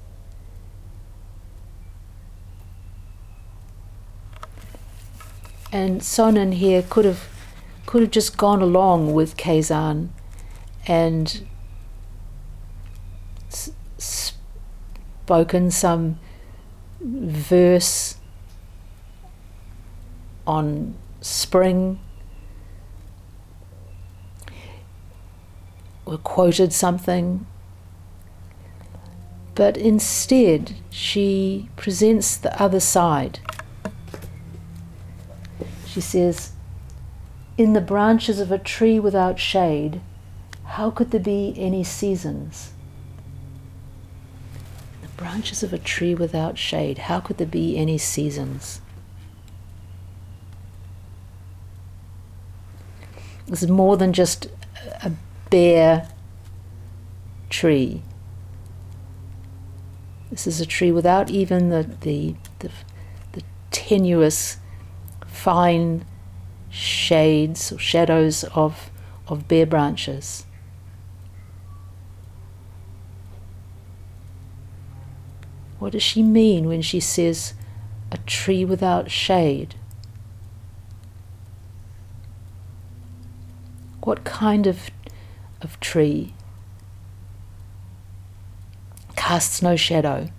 And 5.69 5.99
Sonen 5.99 6.53
here 6.53 6.81
could 6.81 7.03
have 7.03 7.27
could 7.85 8.01
have 8.01 8.11
just 8.11 8.37
gone 8.37 8.61
along 8.61 9.13
with 9.13 9.35
Keizan 9.35 10.09
and 10.87 11.45
spoken 15.23 15.71
some 15.71 16.19
verse 17.01 18.17
on 20.45 20.93
spring 21.21 21.99
or 26.05 26.17
quoted 26.17 26.73
something 26.73 27.45
but 29.55 29.77
instead 29.77 30.73
she 30.89 31.69
presents 31.75 32.37
the 32.37 32.59
other 32.61 32.79
side. 32.79 33.39
She 35.85 36.01
says, 36.01 36.53
In 37.57 37.73
the 37.73 37.81
branches 37.81 38.39
of 38.39 38.51
a 38.51 38.57
tree 38.57 38.99
without 38.99 39.39
shade, 39.39 40.01
how 40.65 40.89
could 40.89 41.11
there 41.11 41.19
be 41.19 41.53
any 41.57 41.83
seasons? 41.83 42.72
Branches 45.23 45.63
of 45.63 45.71
a 45.71 45.77
tree 45.77 46.13
without 46.13 46.57
shade, 46.57 46.97
how 46.97 47.21
could 47.21 47.37
there 47.37 47.47
be 47.47 47.77
any 47.77 47.97
seasons? 47.97 48.81
This 53.47 53.63
is 53.63 53.69
more 53.69 53.95
than 53.95 54.11
just 54.11 54.49
a 55.01 55.13
bare 55.49 56.09
tree. 57.49 58.01
This 60.29 60.45
is 60.45 60.59
a 60.59 60.65
tree 60.65 60.91
without 60.91 61.29
even 61.29 61.69
the, 61.69 61.89
the, 62.01 62.35
the, 62.59 62.69
the 63.31 63.43
tenuous, 63.71 64.57
fine 65.25 66.03
shades 66.69 67.71
or 67.71 67.79
shadows 67.79 68.43
of, 68.55 68.91
of 69.29 69.47
bare 69.47 69.67
branches. 69.67 70.45
What 75.83 75.91
does 75.91 76.01
she 76.01 76.23
mean 76.23 76.69
when 76.69 76.81
she 76.81 77.01
says 77.01 77.55
a 78.09 78.17
tree 78.19 78.63
without 78.63 79.11
shade? 79.11 79.75
What 83.99 84.23
kind 84.23 84.65
of, 84.65 84.89
of 85.61 85.77
tree 85.81 86.35
casts 89.17 89.61
no 89.61 89.75
shadow? 89.75 90.29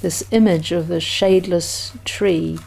This 0.00 0.24
image 0.30 0.72
of 0.72 0.88
the 0.88 0.96
shadeless 0.96 2.02
tree 2.06 2.58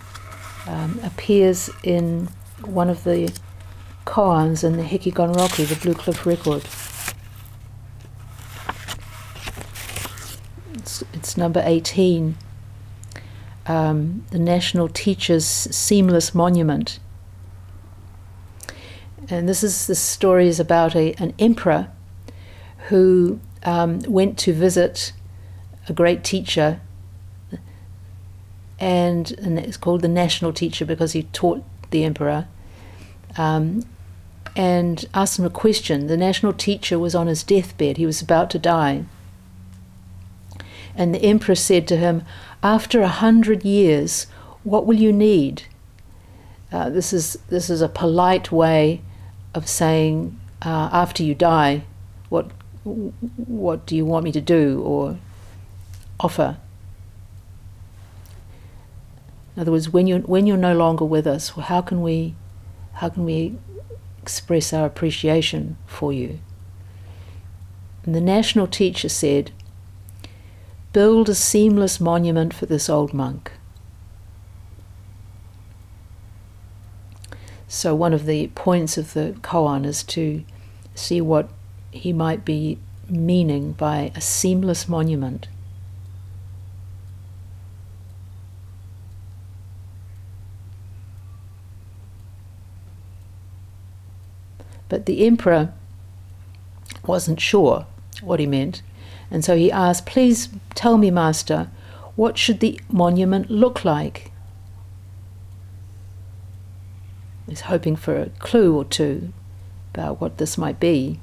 um, 0.68 1.00
appears 1.02 1.68
in 1.82 2.30
one 2.64 2.92
of 2.92 3.04
the 3.06 3.36
koans 4.06 4.64
in 4.64 4.78
the 4.78 4.84
Hekiganroku, 4.84 5.68
the 5.68 5.80
Blue 5.82 5.96
Cliff 5.96 6.28
record. 6.28 6.64
It's 11.32 11.38
number 11.38 11.64
18, 11.66 12.36
um, 13.66 14.26
the 14.32 14.38
National 14.38 14.90
Teachers 14.90 15.46
Seamless 15.46 16.36
Monument. 16.36 17.00
And 19.30 19.48
this 19.48 19.64
is 19.64 19.88
the 19.88 19.96
story 19.96 20.50
is 20.50 20.60
about 20.60 20.94
a, 20.94 21.14
an 21.14 21.34
emperor 21.40 21.88
who 22.90 23.40
um, 23.64 24.02
went 24.10 24.38
to 24.40 24.52
visit 24.52 25.14
a 25.88 25.94
great 25.94 26.26
teacher, 26.26 26.82
and, 28.78 29.32
and 29.32 29.58
it's 29.58 29.78
called 29.78 30.02
the 30.02 30.10
national 30.10 30.52
teacher 30.52 30.84
because 30.84 31.14
he 31.14 31.24
taught 31.24 31.64
the 31.92 32.04
emperor. 32.04 32.50
Um, 33.38 33.86
and 34.54 35.06
asked 35.14 35.40
him 35.40 35.46
a 35.46 35.50
question. 35.50 36.08
The 36.08 36.18
national 36.18 36.52
teacher 36.52 37.00
was 37.00 37.16
on 37.16 37.28
his 37.28 37.42
deathbed, 37.42 37.96
he 37.96 38.06
was 38.06 38.22
about 38.22 38.50
to 38.50 38.60
die. 38.60 39.06
And 40.96 41.14
the 41.14 41.24
emperor 41.24 41.56
said 41.56 41.88
to 41.88 41.98
him, 41.98 42.24
After 42.64 43.02
a 43.02 43.08
hundred 43.08 43.64
years, 43.64 44.28
what 44.64 44.86
will 44.86 44.98
you 44.98 45.14
need? 45.14 45.64
Uh, 46.72 46.90
this, 46.90 47.14
is, 47.14 47.38
this 47.50 47.70
is 47.70 47.82
a 47.82 47.90
polite 47.90 48.52
way 48.52 49.02
of 49.54 49.68
saying, 49.68 50.40
uh, 50.62 50.90
After 50.92 51.24
you 51.24 51.36
die, 51.36 51.84
what, 52.30 52.52
what 52.84 53.86
do 53.86 53.96
you 53.96 54.06
want 54.06 54.26
me 54.26 54.32
to 54.32 54.42
do 54.42 54.82
or 54.82 55.18
offer? 56.20 56.58
In 59.56 59.62
other 59.62 59.72
words, 59.72 59.90
when 59.90 60.08
you're, 60.08 60.20
when 60.20 60.48
you're 60.48 60.58
no 60.58 60.76
longer 60.76 61.06
with 61.06 61.28
us, 61.28 61.50
how 61.50 61.82
can 61.82 62.02
we, 62.02 62.36
how 62.94 63.10
can 63.10 63.26
we 63.26 63.58
express 64.22 64.72
our 64.72 64.86
appreciation 64.86 65.78
for 65.86 66.14
you? 66.14 66.40
And 68.06 68.16
the 68.16 68.22
national 68.22 68.68
teacher 68.68 69.10
said, 69.10 69.52
Build 70.94 71.30
a 71.30 71.36
seamless 71.36 72.02
monument 72.02 72.54
for 72.54 72.66
this 72.66 72.90
old 72.90 73.14
monk. 73.14 73.52
So, 77.68 77.96
one 77.96 78.14
of 78.14 78.26
the 78.26 78.48
points 78.50 78.98
of 78.98 79.14
the 79.14 79.36
koan 79.42 79.86
is 79.86 80.04
to 80.04 80.44
see 80.94 81.22
what 81.22 81.48
he 81.92 82.12
might 82.12 82.44
be 82.44 82.78
meaning 83.08 83.72
by 83.72 84.12
a 84.16 84.20
seamless 84.20 84.90
monument. 84.90 85.48
But 94.90 95.06
the 95.06 95.26
emperor 95.26 95.74
wasn't 97.08 97.40
sure 97.40 97.86
what 98.22 98.42
he 98.42 98.46
meant, 98.46 98.82
and 99.32 99.44
so 99.46 99.56
he 99.56 99.72
asked, 99.72 100.06
Please 100.06 100.50
tell 100.76 100.98
me, 100.98 101.10
Master, 101.10 101.70
what 102.16 102.38
should 102.38 102.60
the 102.60 102.80
monument 102.92 103.50
look 103.50 103.86
like? 103.86 104.32
He's 107.48 107.62
hoping 107.62 107.96
for 107.96 108.18
a 108.18 108.30
clue 108.40 108.76
or 108.76 108.86
two 108.86 109.34
about 109.94 110.22
what 110.22 110.38
this 110.38 110.58
might 110.58 110.80
be. 110.80 111.20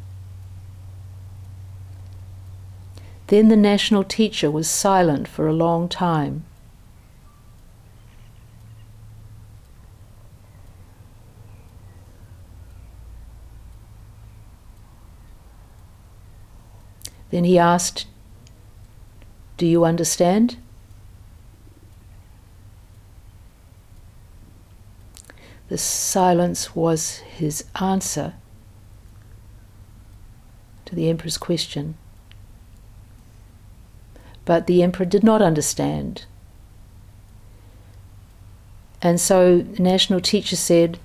Then 3.28 3.48
the 3.48 3.56
national 3.56 4.04
teacher 4.04 4.50
was 4.50 4.68
silent 4.68 5.28
for 5.28 5.46
a 5.46 5.52
long 5.52 5.88
time. 5.88 6.44
Then 17.30 17.44
he 17.44 17.58
asked, 17.58 18.06
Do 19.56 19.66
you 19.66 19.84
understand? 19.84 20.56
The 25.68 25.78
silence 25.78 26.74
was 26.74 27.18
his 27.18 27.64
answer 27.78 28.34
to 30.86 30.94
the 30.94 31.10
emperor's 31.10 31.36
question. 31.36 31.96
But 34.46 34.66
the 34.66 34.82
emperor 34.82 35.04
did 35.04 35.22
not 35.22 35.42
understand. 35.42 36.24
And 39.02 39.20
so 39.20 39.58
the 39.58 39.82
national 39.82 40.20
teacher 40.20 40.56
said, 40.56 40.98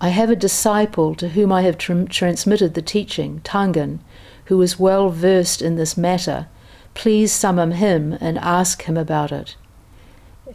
I 0.00 0.08
have 0.08 0.30
a 0.30 0.36
disciple 0.36 1.14
to 1.16 1.28
whom 1.30 1.52
I 1.52 1.62
have 1.62 1.76
tr- 1.76 2.04
transmitted 2.04 2.74
the 2.74 2.82
teaching, 2.82 3.40
Tangen, 3.44 4.00
who 4.46 4.60
is 4.62 4.78
well 4.78 5.10
versed 5.10 5.62
in 5.62 5.76
this 5.76 5.96
matter. 5.96 6.48
Please 6.94 7.32
summon 7.32 7.72
him 7.72 8.16
and 8.20 8.38
ask 8.38 8.82
him 8.82 8.96
about 8.96 9.30
it. 9.30 9.56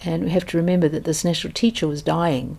And 0.03 0.23
we 0.23 0.29
have 0.31 0.45
to 0.47 0.57
remember 0.57 0.87
that 0.89 1.03
this 1.03 1.23
national 1.23 1.53
teacher 1.53 1.87
was 1.87 2.01
dying. 2.01 2.57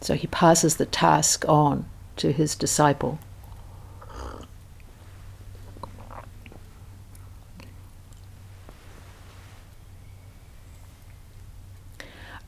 So 0.00 0.14
he 0.14 0.26
passes 0.26 0.76
the 0.76 0.86
task 0.86 1.44
on 1.48 1.86
to 2.16 2.32
his 2.32 2.54
disciple. 2.54 3.18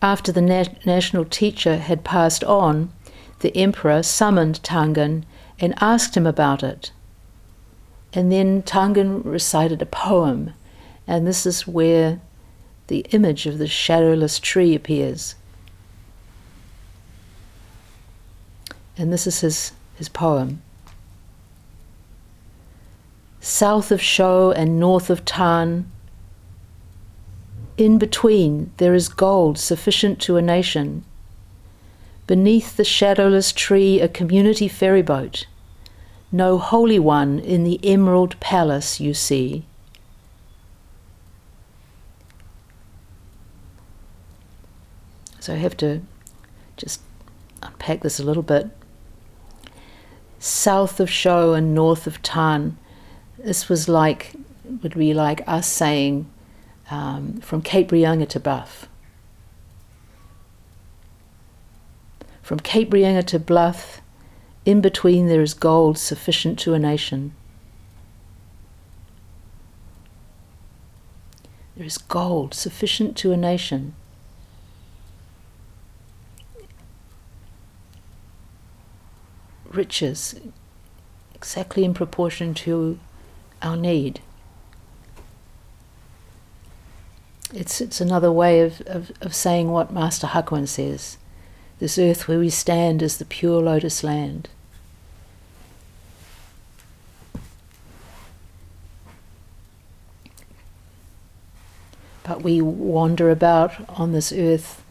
After 0.02 0.32
the 0.32 0.42
na- 0.42 0.64
national 0.84 1.24
teacher 1.24 1.78
had 1.78 2.04
passed 2.04 2.44
on, 2.44 2.92
the 3.40 3.56
emperor 3.56 4.02
summoned 4.02 4.62
Tangen 4.62 5.24
and 5.58 5.74
asked 5.80 6.16
him 6.16 6.26
about 6.26 6.62
it. 6.62 6.92
And 8.12 8.30
then 8.30 8.62
Tangen 8.62 9.22
recited 9.24 9.82
a 9.82 9.86
poem, 9.86 10.54
and 11.06 11.26
this 11.26 11.46
is 11.46 11.66
where 11.66 12.20
the 12.86 13.06
image 13.10 13.46
of 13.46 13.58
the 13.58 13.66
shadowless 13.66 14.38
tree 14.38 14.74
appears. 14.74 15.34
And 18.96 19.12
this 19.12 19.26
is 19.26 19.40
his, 19.40 19.72
his 19.96 20.08
poem. 20.08 20.62
South 23.40 23.90
of 23.90 24.00
Sho 24.00 24.52
and 24.52 24.78
north 24.78 25.10
of 25.10 25.24
Tan, 25.24 25.90
in 27.76 27.98
between 27.98 28.72
there 28.76 28.94
is 28.94 29.08
gold 29.08 29.58
sufficient 29.58 30.20
to 30.22 30.36
a 30.36 30.42
nation. 30.42 31.04
Beneath 32.26 32.76
the 32.76 32.84
shadowless 32.84 33.52
tree, 33.52 34.00
a 34.00 34.08
community 34.08 34.68
ferryboat. 34.68 35.46
No 36.32 36.58
holy 36.58 36.98
one 36.98 37.38
in 37.38 37.64
the 37.64 37.78
emerald 37.84 38.40
palace 38.40 38.98
you 38.98 39.14
see. 39.14 39.66
So 45.38 45.52
I 45.52 45.56
have 45.56 45.76
to 45.76 46.00
just 46.78 47.02
unpack 47.62 48.00
this 48.00 48.18
a 48.18 48.24
little 48.24 48.42
bit. 48.42 48.70
South 50.38 51.00
of 51.00 51.10
Sho 51.10 51.52
and 51.52 51.74
north 51.74 52.06
of 52.06 52.22
Tan, 52.22 52.78
this 53.36 53.68
was 53.68 53.88
like, 53.88 54.32
would 54.82 54.94
be 54.94 55.12
like 55.12 55.46
us 55.46 55.66
saying 55.66 56.30
um, 56.90 57.40
from 57.42 57.60
Cape 57.60 57.90
Reinga 57.90 58.28
to 58.30 58.40
Bluff. 58.40 58.88
From 62.44 62.60
Cape 62.60 62.90
Reinga 62.90 63.26
to 63.28 63.38
Bluff, 63.38 64.02
in 64.66 64.82
between 64.82 65.28
there 65.28 65.40
is 65.40 65.54
gold 65.54 65.96
sufficient 65.96 66.58
to 66.58 66.74
a 66.74 66.78
nation. 66.78 67.32
There 71.74 71.86
is 71.86 71.96
gold 71.96 72.52
sufficient 72.52 73.16
to 73.16 73.32
a 73.32 73.36
nation. 73.36 73.94
riches 79.70 80.36
exactly 81.34 81.82
in 81.82 81.92
proportion 81.94 82.54
to 82.54 83.00
our 83.60 83.76
need. 83.76 84.20
It's, 87.52 87.80
it's 87.80 88.00
another 88.00 88.30
way 88.30 88.60
of, 88.60 88.80
of, 88.82 89.10
of 89.20 89.34
saying 89.34 89.72
what 89.72 89.92
Master 89.92 90.28
Hakuin 90.28 90.68
says. 90.68 91.18
This 91.80 91.98
earth 91.98 92.28
where 92.28 92.38
we 92.38 92.50
stand 92.50 93.02
is 93.02 93.18
the 93.18 93.24
pure 93.24 93.60
lotus 93.60 94.04
land. 94.04 94.48
But 102.22 102.42
we 102.42 102.60
wander 102.62 103.28
about 103.30 103.88
on 103.98 104.12
this 104.12 104.32
earth 104.32 104.82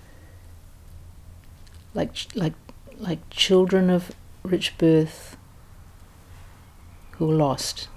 like, 1.96 2.16
like, 2.36 2.54
like 2.98 3.28
children 3.30 3.90
of 3.90 4.12
rich 4.44 4.78
birth 4.78 5.36
who 7.12 7.32
are 7.32 7.36
lost. 7.36 7.88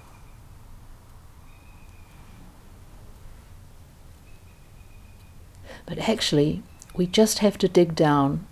But 5.85 5.99
actually, 5.99 6.63
we 6.95 7.05
just 7.05 7.39
have 7.39 7.57
to 7.59 7.67
dig 7.67 7.95
down 7.95 8.45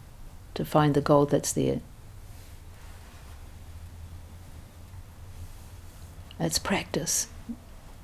to 0.56 0.66
find 0.66 0.94
the 0.94 1.02
gold 1.02 1.30
that's 1.30 1.54
there. 1.54 1.82
That's 6.38 6.60
practice. 6.60 7.28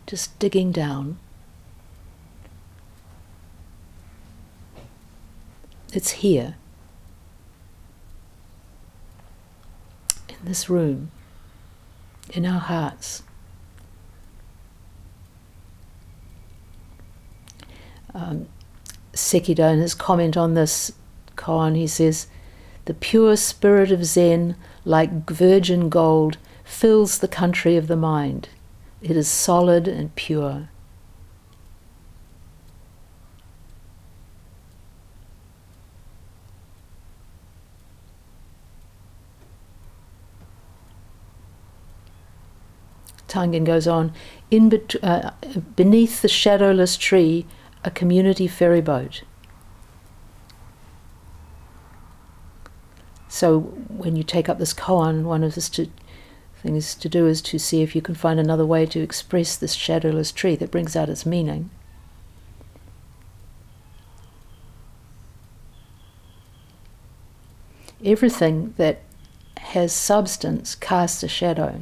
Just 0.07 0.37
digging 0.39 0.71
down. 0.71 1.17
It's 5.93 6.11
here. 6.11 6.55
in 10.41 10.47
this 10.47 10.69
room, 10.69 11.11
in 12.33 12.45
our 12.45 12.59
hearts. 12.59 13.23
Um, 18.13 18.47
Sekida, 19.13 19.73
in 19.73 19.79
his 19.79 19.93
comment 19.93 20.35
on 20.35 20.53
this 20.53 20.91
koan, 21.35 21.75
he 21.75 21.87
says, 21.87 22.27
The 22.85 22.93
pure 22.95 23.35
spirit 23.35 23.91
of 23.91 24.05
Zen, 24.05 24.55
like 24.85 25.29
virgin 25.29 25.89
gold, 25.89 26.37
fills 26.63 27.19
the 27.19 27.27
country 27.27 27.77
of 27.77 27.87
the 27.87 27.95
mind. 27.95 28.49
It 29.01 29.15
is 29.15 29.27
solid 29.27 29.87
and 29.87 30.13
pure. 30.15 30.69
Tangen 43.27 43.63
goes 43.63 43.87
on, 43.87 44.11
in 44.49 44.67
bet- 44.67 45.01
uh, 45.01 45.31
beneath 45.77 46.21
the 46.21 46.27
shadowless 46.27 46.97
tree, 46.97 47.45
a 47.83 47.89
community 47.89 48.45
ferry 48.45 48.81
boat. 48.81 49.23
So 53.41 53.61
when 53.61 54.15
you 54.15 54.21
take 54.21 54.49
up 54.49 54.59
this 54.59 54.71
koan, 54.71 55.23
one 55.23 55.43
of 55.43 55.55
the 55.55 55.89
things 56.61 56.93
to 56.93 57.09
do 57.09 57.25
is 57.25 57.41
to 57.41 57.57
see 57.57 57.81
if 57.81 57.95
you 57.95 58.01
can 58.03 58.13
find 58.13 58.39
another 58.39 58.67
way 58.67 58.85
to 58.85 58.99
express 58.99 59.55
this 59.55 59.73
shadowless 59.73 60.31
tree 60.31 60.55
that 60.57 60.69
brings 60.69 60.95
out 60.95 61.09
its 61.09 61.25
meaning. 61.25 61.71
Everything 68.05 68.75
that 68.77 69.01
has 69.57 69.91
substance 69.91 70.75
casts 70.75 71.23
a 71.23 71.27
shadow. 71.27 71.79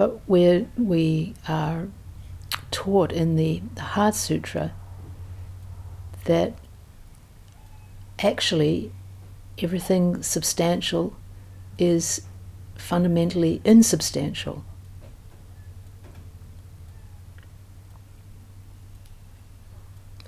But 0.00 0.22
where 0.26 0.64
we 0.78 1.34
are 1.46 1.88
taught 2.70 3.12
in 3.12 3.36
the, 3.36 3.60
the 3.74 3.82
Heart 3.82 4.14
Sutra 4.14 4.72
that 6.24 6.54
actually 8.18 8.92
everything 9.58 10.22
substantial 10.22 11.14
is 11.76 12.22
fundamentally 12.76 13.60
insubstantial. 13.62 14.64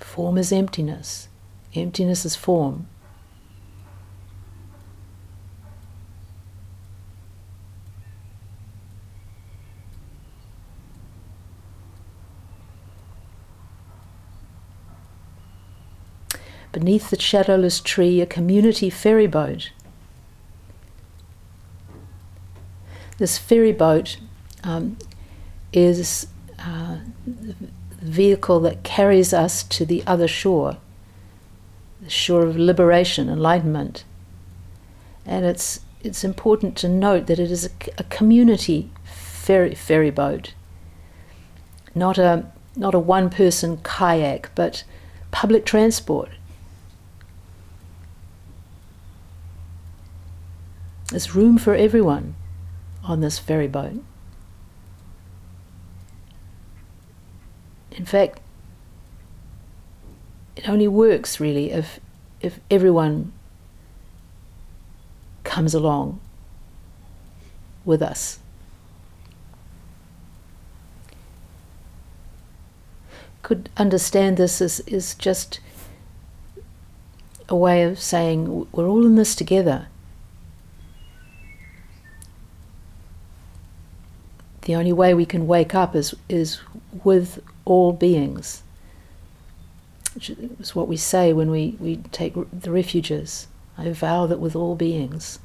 Form 0.01 0.37
is 0.37 0.53
emptiness, 0.53 1.29
emptiness 1.75 2.27
is 2.27 2.37
form. 2.37 2.89
Beneath 16.73 17.11
the 17.11 17.21
shadowless 17.21 17.81
tree, 17.81 18.21
a 18.21 18.27
community 18.27 18.89
ferry 18.91 19.27
boat. 19.27 19.71
This 23.19 23.39
ferry 23.39 23.73
boat 23.73 24.17
um, 24.65 24.97
is 25.73 26.27
uh, 26.59 26.99
the 27.27 27.55
vehicle 28.01 28.59
that 28.61 28.83
carries 28.83 29.33
us 29.33 29.63
to 29.65 29.85
the 29.85 30.03
other 30.07 30.27
shore, 30.27 30.79
the 32.01 32.11
shore 32.11 32.43
of 32.43 32.57
liberation, 32.57 33.29
enlightenment. 33.29 34.05
And 35.25 35.45
it's, 35.45 35.81
it's 36.03 36.25
important 36.25 36.77
to 36.79 36.89
note 36.89 37.27
that 37.27 37.39
it 37.39 37.51
is 37.51 37.67
a, 37.67 37.71
a 37.99 38.05
community 38.05 38.91
ferry, 39.05 39.75
ferry 39.75 40.11
boat, 40.11 40.55
not 41.95 42.17
a, 42.17 42.51
not 42.75 42.95
a 42.95 42.99
one 42.99 43.29
person 43.29 43.77
kayak, 43.85 44.51
but 44.55 44.85
public 45.31 45.65
transport 45.65 46.31
There's 51.13 51.35
room 51.35 51.59
for 51.59 51.75
everyone 51.75 52.37
on 53.05 53.21
this 53.21 53.39
ferry 53.39 53.69
boat. 53.69 54.03
In 57.91 58.07
fact, 58.07 58.41
it 60.57 60.67
only 60.67 60.89
works 60.89 61.39
really 61.39 61.71
if 61.71 62.01
if 62.41 62.61
everyone 62.71 63.35
comes 65.45 65.75
along 65.75 66.19
with 67.85 68.01
us. 68.01 68.39
Could 73.43 73.69
understand 73.77 74.39
this 74.39 74.63
as 74.63 74.81
is 74.87 75.15
just 75.15 75.61
a 77.51 77.55
way 77.55 77.83
of 77.83 78.01
saying 78.01 78.67
we're 78.73 78.89
all 78.89 79.05
in 79.05 79.17
this 79.17 79.35
together. 79.35 79.89
The 84.63 84.75
only 84.75 84.93
way 84.93 85.13
we 85.15 85.27
can 85.27 85.47
wake 85.47 85.75
up 85.75 85.95
is 85.95 86.15
is 86.29 86.61
with 87.05 87.43
all 87.65 87.93
beings. 87.93 88.63
Which 90.15 90.31
is 90.31 90.75
what 90.75 90.89
we 90.89 90.97
say 90.97 91.33
when 91.33 91.51
we, 91.51 91.77
we 91.81 91.97
take 91.97 92.35
the 92.35 92.71
refuges. 92.71 93.49
I 93.79 93.91
vow 93.91 94.27
that 94.27 94.41
with 94.41 94.55
all 94.55 94.77
beings. 94.77 95.39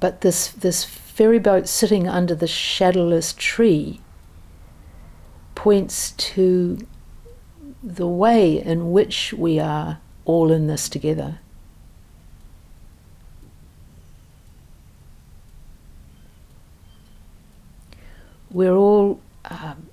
But 0.00 0.20
this, 0.22 0.48
this 0.48 0.84
ferry 0.84 1.38
boat 1.38 1.68
sitting 1.68 2.08
under 2.08 2.34
the 2.34 2.46
shadowless 2.46 3.32
tree 3.32 4.00
points 5.54 6.12
to 6.12 6.78
the 7.82 8.06
way 8.06 8.62
in 8.62 8.92
which 8.92 9.32
we 9.32 9.58
are 9.58 9.98
all 10.24 10.52
in 10.52 10.66
this 10.66 10.88
together. 10.88 11.38
We're 18.50 18.74
all 18.74 19.20
um, 19.44 19.88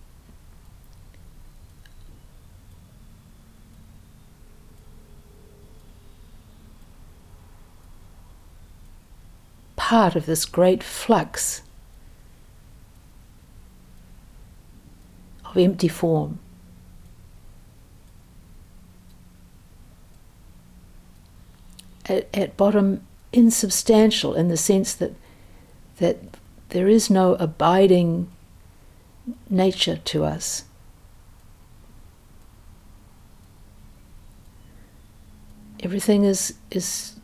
part 9.93 10.15
of 10.15 10.25
this 10.25 10.43
great 10.45 10.81
flux 10.81 11.61
of 15.45 15.55
empty 15.55 15.87
form. 15.87 16.39
At, 22.07 22.27
at 22.33 22.57
bottom, 22.57 23.05
insubstantial 23.31 24.33
in 24.33 24.47
the 24.47 24.57
sense 24.57 24.95
that 24.95 25.13
that 25.97 26.17
there 26.69 26.87
is 26.87 27.11
no 27.11 27.35
abiding 27.35 28.31
nature 29.47 29.97
to 29.97 30.23
us. 30.23 30.63
Everything 35.81 36.23
is, 36.23 36.55
is 36.71 37.19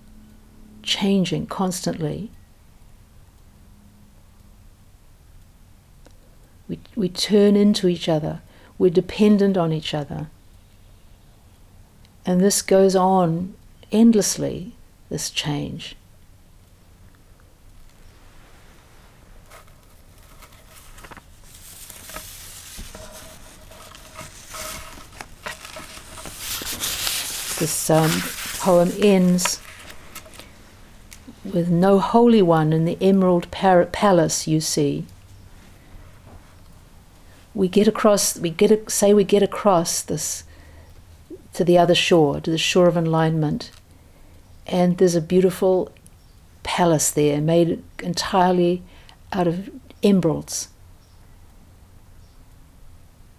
changing 0.83 1.47
constantly. 1.47 2.29
We, 6.69 6.79
we 6.95 7.09
turn 7.09 7.55
into 7.55 7.87
each 7.87 8.07
other, 8.07 8.41
we're 8.77 8.91
dependent 8.91 9.57
on 9.57 9.73
each 9.73 9.95
other. 9.95 10.27
And 12.25 12.39
this 12.39 12.61
goes 12.61 12.95
on 12.95 13.55
endlessly, 13.91 14.73
this 15.09 15.31
change. 15.31 15.95
This 27.57 27.89
um, 27.89 28.11
poem 28.59 28.91
ends 29.01 29.59
with 31.43 31.69
no 31.69 31.99
holy 31.99 32.43
one 32.43 32.71
in 32.71 32.85
the 32.85 32.97
emerald 33.01 33.49
palace 33.51 34.47
you 34.47 34.61
see 34.61 35.05
we 37.59 37.67
get 37.67 37.89
across, 37.89 38.39
we 38.39 38.49
get 38.51 38.89
say 38.89 39.13
we 39.13 39.25
get 39.25 39.43
across 39.43 40.01
this 40.01 40.45
to 41.51 41.65
the 41.65 41.77
other 41.77 41.93
shore, 41.93 42.39
to 42.39 42.49
the 42.49 42.57
shore 42.57 42.87
of 42.87 42.95
enlightenment, 42.95 43.69
and 44.65 44.97
there's 44.97 45.13
a 45.13 45.19
beautiful 45.19 45.91
palace 46.63 47.11
there 47.11 47.41
made 47.41 47.83
entirely 48.01 48.81
out 49.33 49.45
of 49.45 49.69
emeralds. 50.01 50.69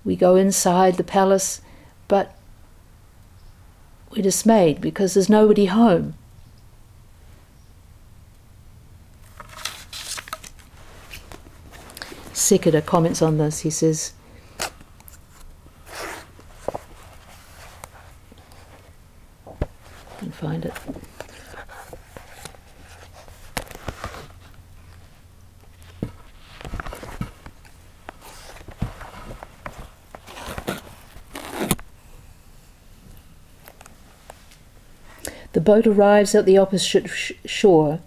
We 0.04 0.16
go 0.16 0.36
inside 0.36 0.96
the 0.96 1.12
palace, 1.18 1.62
but 2.06 2.36
we're 4.10 4.20
dismayed 4.20 4.82
because 4.82 5.14
there's 5.14 5.30
nobody 5.30 5.64
home. 5.64 6.12
Sekida 12.50 12.84
comments 12.84 13.22
on 13.22 13.38
this. 13.38 13.60
He 13.60 13.70
says, 13.70 14.12
can 20.18 20.32
find 20.32 20.64
it. 20.64 20.74
The 35.52 35.60
boat 35.60 35.86
arrives 35.86 36.34
at 36.34 36.46
the 36.46 36.58
opposite 36.58 37.08
sh- 37.08 37.32
shore, 37.44 38.00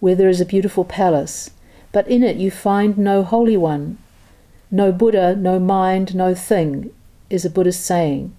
where 0.00 0.14
there 0.14 0.30
is 0.30 0.40
a 0.40 0.46
beautiful 0.46 0.86
palace 0.86 1.50
but 1.92 2.08
in 2.08 2.22
it 2.22 2.36
you 2.36 2.50
find 2.50 2.98
no 2.98 3.22
Holy 3.22 3.56
One. 3.56 3.98
No 4.70 4.90
Buddha, 4.90 5.36
no 5.36 5.58
mind, 5.58 6.14
no 6.14 6.34
thing, 6.34 6.90
is 7.28 7.44
a 7.44 7.50
Buddhist 7.50 7.84
saying. 7.84 8.34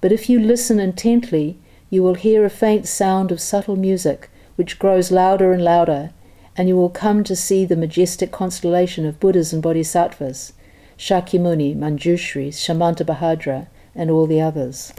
But 0.00 0.12
if 0.12 0.30
you 0.30 0.38
listen 0.38 0.78
intently, 0.78 1.58
you 1.90 2.02
will 2.02 2.14
hear 2.14 2.44
a 2.44 2.50
faint 2.50 2.86
sound 2.86 3.32
of 3.32 3.40
subtle 3.40 3.76
music, 3.76 4.30
which 4.56 4.78
grows 4.78 5.10
louder 5.10 5.52
and 5.52 5.64
louder, 5.64 6.10
and 6.56 6.68
you 6.68 6.76
will 6.76 6.90
come 6.90 7.24
to 7.24 7.34
see 7.34 7.64
the 7.64 7.76
majestic 7.76 8.30
constellation 8.30 9.04
of 9.04 9.18
Buddhas 9.18 9.52
and 9.52 9.62
Bodhisattvas, 9.62 10.52
Shakyamuni, 10.96 11.76
Manjushri, 11.76 12.48
Samantabhadra, 12.48 13.66
and 13.94 14.10
all 14.10 14.26
the 14.26 14.40
others. 14.40 14.92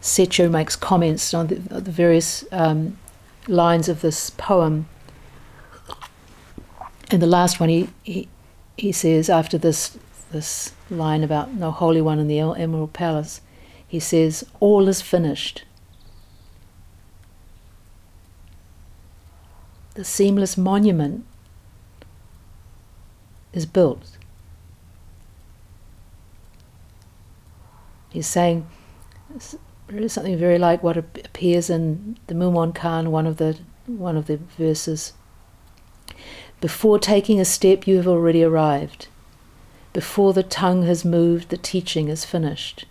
Setcho 0.00 0.50
makes 0.50 0.76
comments 0.76 1.34
on 1.34 1.48
the, 1.48 1.56
the 1.56 1.90
various 1.90 2.44
um, 2.52 2.98
lines 3.46 3.88
of 3.88 4.00
this 4.00 4.30
poem. 4.30 4.88
And 7.10 7.22
the 7.22 7.26
last 7.26 7.58
one, 7.58 7.68
he, 7.68 7.88
he, 8.02 8.28
he 8.76 8.92
says, 8.92 9.28
after 9.28 9.58
this, 9.58 9.98
this 10.30 10.72
line 10.90 11.24
about 11.24 11.54
no 11.54 11.70
Holy 11.70 12.00
One 12.00 12.18
in 12.18 12.28
the 12.28 12.38
Emerald 12.38 12.92
Palace, 12.92 13.40
he 13.86 13.98
says, 13.98 14.44
All 14.60 14.88
is 14.88 15.00
finished. 15.00 15.64
The 19.94 20.04
seamless 20.04 20.56
monument 20.56 21.24
is 23.52 23.66
built. 23.66 24.16
He's 28.10 28.26
saying, 28.26 28.66
really 29.88 30.08
something 30.08 30.36
very 30.36 30.58
like 30.58 30.82
what 30.82 30.96
appears 30.96 31.70
in 31.70 32.18
the 32.26 32.34
Mumonkan, 32.34 33.08
one 33.08 33.26
of 33.26 33.38
the 33.38 33.58
one 33.86 34.16
of 34.16 34.26
the 34.26 34.36
verses. 34.36 35.14
Before 36.60 36.98
taking 36.98 37.40
a 37.40 37.44
step, 37.44 37.86
you 37.86 37.96
have 37.96 38.08
already 38.08 38.42
arrived. 38.42 39.08
Before 39.92 40.32
the 40.32 40.42
tongue 40.42 40.82
has 40.82 41.04
moved, 41.04 41.48
the 41.48 41.56
teaching 41.56 42.08
is 42.08 42.24
finished. 42.24 42.84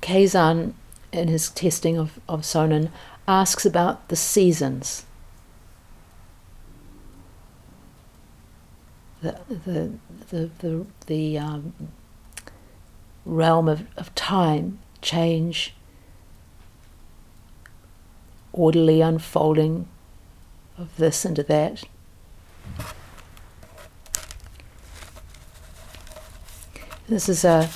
Keizan, 0.00 0.74
in 1.12 1.28
his 1.28 1.48
testing 1.50 1.96
of, 1.96 2.20
of 2.28 2.42
Sonen, 2.42 2.90
asks 3.26 3.64
about 3.64 4.08
the 4.08 4.16
seasons. 4.16 5.06
The 9.24 9.40
the 9.48 9.90
the 10.30 10.50
the, 10.58 10.86
the 11.06 11.38
um, 11.38 11.72
realm 13.24 13.68
of, 13.68 13.86
of 13.96 14.14
time 14.14 14.78
change 15.00 15.74
orderly 18.52 19.00
unfolding 19.00 19.88
of 20.78 20.96
this 20.96 21.24
into 21.24 21.42
that. 21.42 21.84
This 27.08 27.28
is 27.28 27.44
a. 27.44 27.68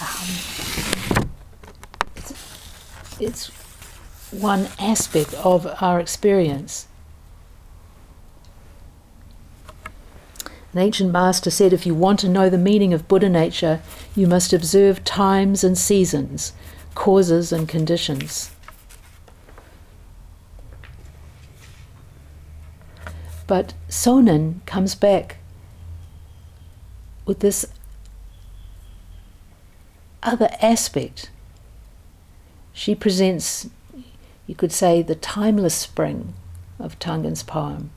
Um, 0.00 0.28
it's, 2.16 2.32
it's 3.20 3.48
one 4.30 4.68
aspect 4.78 5.34
of 5.34 5.66
our 5.80 6.00
experience. 6.00 6.88
An 10.72 10.78
ancient 10.78 11.12
master 11.12 11.50
said 11.50 11.72
if 11.72 11.84
you 11.84 11.94
want 11.94 12.18
to 12.20 12.28
know 12.28 12.48
the 12.48 12.56
meaning 12.56 12.94
of 12.94 13.06
Buddha 13.06 13.28
nature, 13.28 13.82
you 14.16 14.26
must 14.26 14.52
observe 14.54 15.04
times 15.04 15.62
and 15.62 15.76
seasons, 15.76 16.54
causes 16.94 17.52
and 17.52 17.68
conditions. 17.68 18.50
But 23.46 23.74
Sonen 23.90 24.64
comes 24.64 24.94
back 24.94 25.36
with 27.26 27.40
this 27.40 27.66
other 30.22 30.48
aspect. 30.62 31.30
She 32.72 32.94
presents, 32.94 33.68
you 34.46 34.54
could 34.54 34.72
say, 34.72 35.02
the 35.02 35.14
timeless 35.14 35.74
spring 35.74 36.32
of 36.78 36.98
Tangen's 36.98 37.42
poem. 37.42 37.90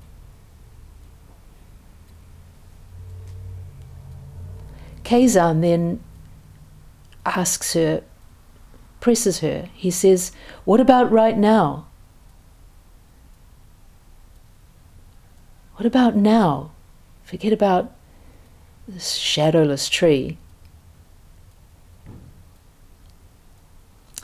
Keizan 5.05 5.61
then 5.61 6.01
asks 7.25 7.73
her, 7.73 8.03
presses 8.99 9.39
her. 9.39 9.69
He 9.73 9.91
says, 9.91 10.31
What 10.65 10.81
about 10.81 11.11
right 11.11 11.37
now? 11.37 11.85
What 15.75 15.85
about 15.85 16.15
now? 16.15 16.71
Forget 17.23 17.53
about 17.53 17.91
this 18.87 19.13
shadowless 19.13 19.89
tree. 19.89 20.37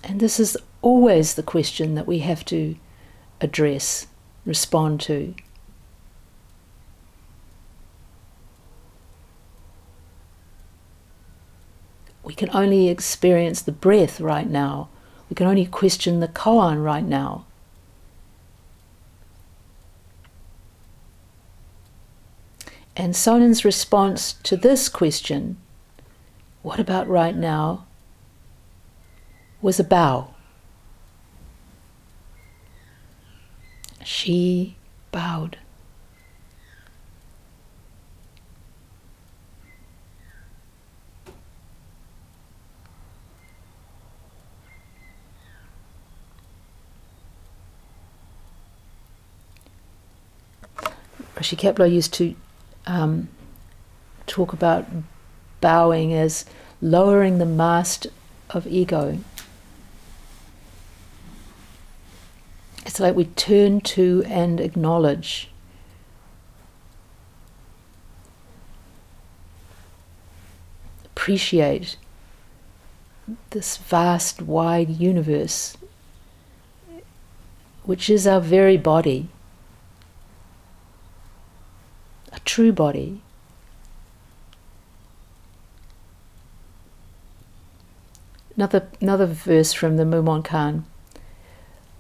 And 0.04 0.20
this 0.20 0.40
is 0.40 0.58
always 0.82 1.36
the 1.36 1.44
question 1.44 1.94
that 1.96 2.08
we 2.08 2.20
have 2.20 2.44
to 2.46 2.76
address, 3.40 4.08
respond 4.46 5.00
to. 5.02 5.36
We 12.32 12.36
can 12.36 12.50
only 12.54 12.88
experience 12.88 13.62
the 13.62 13.74
breath 13.74 14.22
right 14.22 14.50
now. 14.50 14.88
We 15.30 15.36
can 15.36 15.48
only 15.48 15.66
question 15.66 16.22
the 16.22 16.30
koan 16.30 16.82
right 16.82 17.04
now. 17.04 17.44
And 22.96 23.18
Sonen's 23.18 23.66
response 23.66 24.32
to 24.44 24.56
this 24.56 24.88
question, 24.88 25.58
what 26.62 26.80
about 26.80 27.10
right 27.10 27.36
now, 27.36 27.86
was 29.62 29.78
a 29.78 29.84
bow. 29.84 30.30
She 34.06 34.78
bowed. 35.12 35.58
Roshi 51.42 51.58
Kapleau 51.58 51.92
used 51.92 52.14
to 52.14 52.36
um, 52.86 53.28
talk 54.28 54.54
about 54.54 54.86
bowing 55.60 56.14
as 56.14 56.46
lowering 56.84 57.40
the 57.40 57.48
mast 57.48 58.06
of 58.52 58.68
ego. 58.68 59.18
It's 62.86 63.00
like 63.00 63.16
we 63.16 63.26
turn 63.26 63.82
to 63.82 64.24
and 64.28 64.60
acknowledge. 64.60 65.50
Appreciate 71.06 71.98
this 73.50 73.78
vast, 73.78 74.44
wide 74.44 74.90
universe, 74.90 75.76
which 77.84 78.12
is 78.12 78.28
our 78.28 78.42
very 78.42 78.78
body, 78.78 79.28
a 82.31 82.31
true 82.46 82.72
body. 82.72 83.22
Another, 88.56 88.88
another 89.00 89.26
verse 89.26 89.74
from 89.74 89.98
the 89.98 90.04
Mumonkan. 90.04 90.84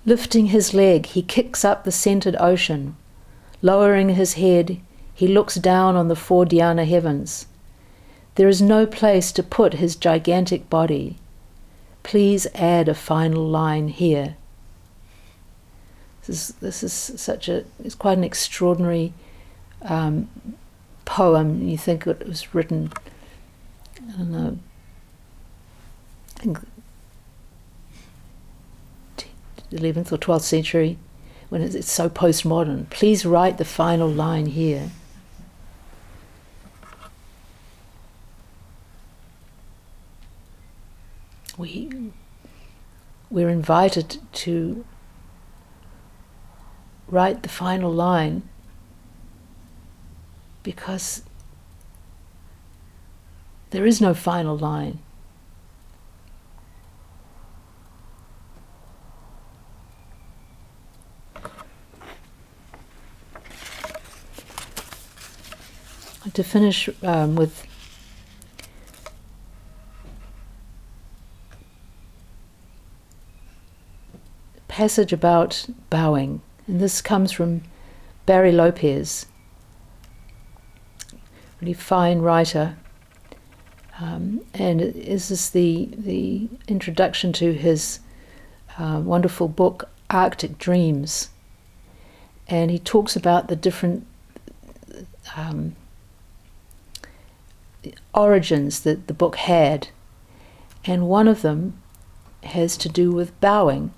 Lifting 0.05 0.47
his 0.47 0.73
leg, 0.73 1.05
he 1.07 1.21
kicks 1.21 1.63
up 1.63 1.83
the 1.83 1.91
scented 1.91 2.35
ocean. 2.39 2.95
Lowering 3.61 4.09
his 4.09 4.33
head, 4.33 4.79
he 5.13 5.27
looks 5.27 5.55
down 5.55 5.95
on 5.95 6.07
the 6.07 6.15
four 6.15 6.45
dhyana 6.45 6.87
heavens. 6.87 7.45
There 8.35 8.47
is 8.47 8.61
no 8.61 8.85
place 8.85 9.31
to 9.33 9.43
put 9.43 9.75
his 9.75 9.95
gigantic 9.95 10.69
body. 10.69 11.17
Please 12.03 12.47
add 12.55 12.89
a 12.89 12.95
final 12.95 13.47
line 13.47 13.89
here. 13.89 14.35
This 16.25 16.49
is, 16.49 16.55
this 16.55 16.83
is 16.83 16.93
such 17.21 17.49
a, 17.49 17.65
it's 17.83 17.95
quite 17.95 18.17
an 18.17 18.23
extraordinary 18.23 19.13
um, 19.83 20.29
poem. 21.05 21.67
You 21.67 21.77
think 21.77 22.07
it 22.07 22.27
was 22.27 22.53
written, 22.53 22.91
I 23.97 24.17
don't 24.17 24.31
know, 24.31 24.59
I 26.37 26.39
think 26.39 26.59
11th 29.71 30.11
or 30.11 30.17
12th 30.17 30.41
century, 30.41 30.97
when 31.49 31.61
it's, 31.61 31.91
so 31.91 32.09
postmodern. 32.09 32.89
Please 32.89 33.25
write 33.25 33.57
the 33.57 33.65
final 33.65 34.09
line 34.09 34.47
here. 34.47 34.91
We, 41.57 42.11
we're 43.29 43.49
invited 43.49 44.17
to 44.33 44.85
write 47.07 47.43
the 47.43 47.49
final 47.49 47.91
line 47.91 48.43
because 50.63 51.23
there 53.71 53.85
is 53.85 54.01
no 54.01 54.13
final 54.13 54.57
line. 54.57 54.99
to 66.33 66.43
finish 66.43 66.89
um, 67.03 67.35
with 67.35 67.65
passage 74.67 75.11
about 75.11 75.65
bowing, 75.89 76.41
and 76.67 76.79
this 76.79 77.01
comes 77.01 77.31
from 77.31 77.61
Barry 78.25 78.51
Lopez, 78.51 79.25
really 81.61 81.73
fine 81.73 82.19
writer, 82.19 82.75
um, 83.99 84.41
and 84.53 84.79
this 84.79 85.29
is 85.29 85.51
the 85.51 85.89
the 85.95 86.49
introduction 86.67 87.31
to 87.33 87.53
his 87.53 87.99
uh, 88.77 88.99
wonderful 89.03 89.47
book 89.47 89.89
Arctic 90.09 90.57
Dreams, 90.57 91.29
and 92.47 92.71
he 92.71 92.79
talks 92.79 93.15
about 93.15 93.47
the 93.47 93.55
different 93.55 94.07
um, 95.35 95.75
origins 98.13 98.81
that 98.81 99.07
the 99.07 99.13
book 99.13 99.35
had, 99.35 99.89
and 100.83 101.07
one 101.07 101.27
of 101.27 101.43
them 101.43 101.79
has 102.43 102.75
to 102.77 102.89
do 102.89 103.11
with 103.11 103.39
bowing. 103.39 103.93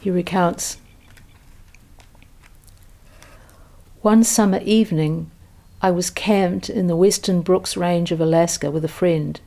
He 0.00 0.10
recounts 0.10 0.76
One 4.04 4.22
summer 4.22 4.60
evening, 4.66 5.30
I 5.80 5.90
was 5.90 6.10
camped 6.10 6.68
in 6.68 6.88
the 6.88 6.94
western 6.94 7.40
Brooks 7.40 7.74
Range 7.74 8.12
of 8.12 8.20
Alaska 8.20 8.70
with 8.70 8.84
a 8.84 8.98
friend. 9.00 9.40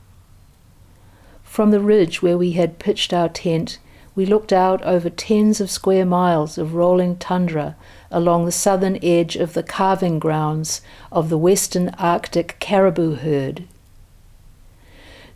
From 1.43 1.69
the 1.69 1.79
ridge 1.79 2.23
where 2.23 2.39
we 2.39 2.53
had 2.53 2.79
pitched 2.79 3.13
our 3.13 3.29
tent, 3.29 3.77
we 4.15 4.25
looked 4.25 4.51
out 4.51 4.81
over 4.81 5.11
tens 5.11 5.61
of 5.61 5.69
square 5.69 6.07
miles 6.07 6.57
of 6.57 6.73
rolling 6.73 7.17
tundra 7.17 7.75
along 8.09 8.45
the 8.45 8.51
southern 8.51 8.97
edge 9.03 9.35
of 9.35 9.53
the 9.53 9.61
calving 9.61 10.17
grounds 10.17 10.81
of 11.11 11.29
the 11.29 11.37
western 11.37 11.89
Arctic 11.99 12.57
caribou 12.59 13.13
herd. 13.17 13.65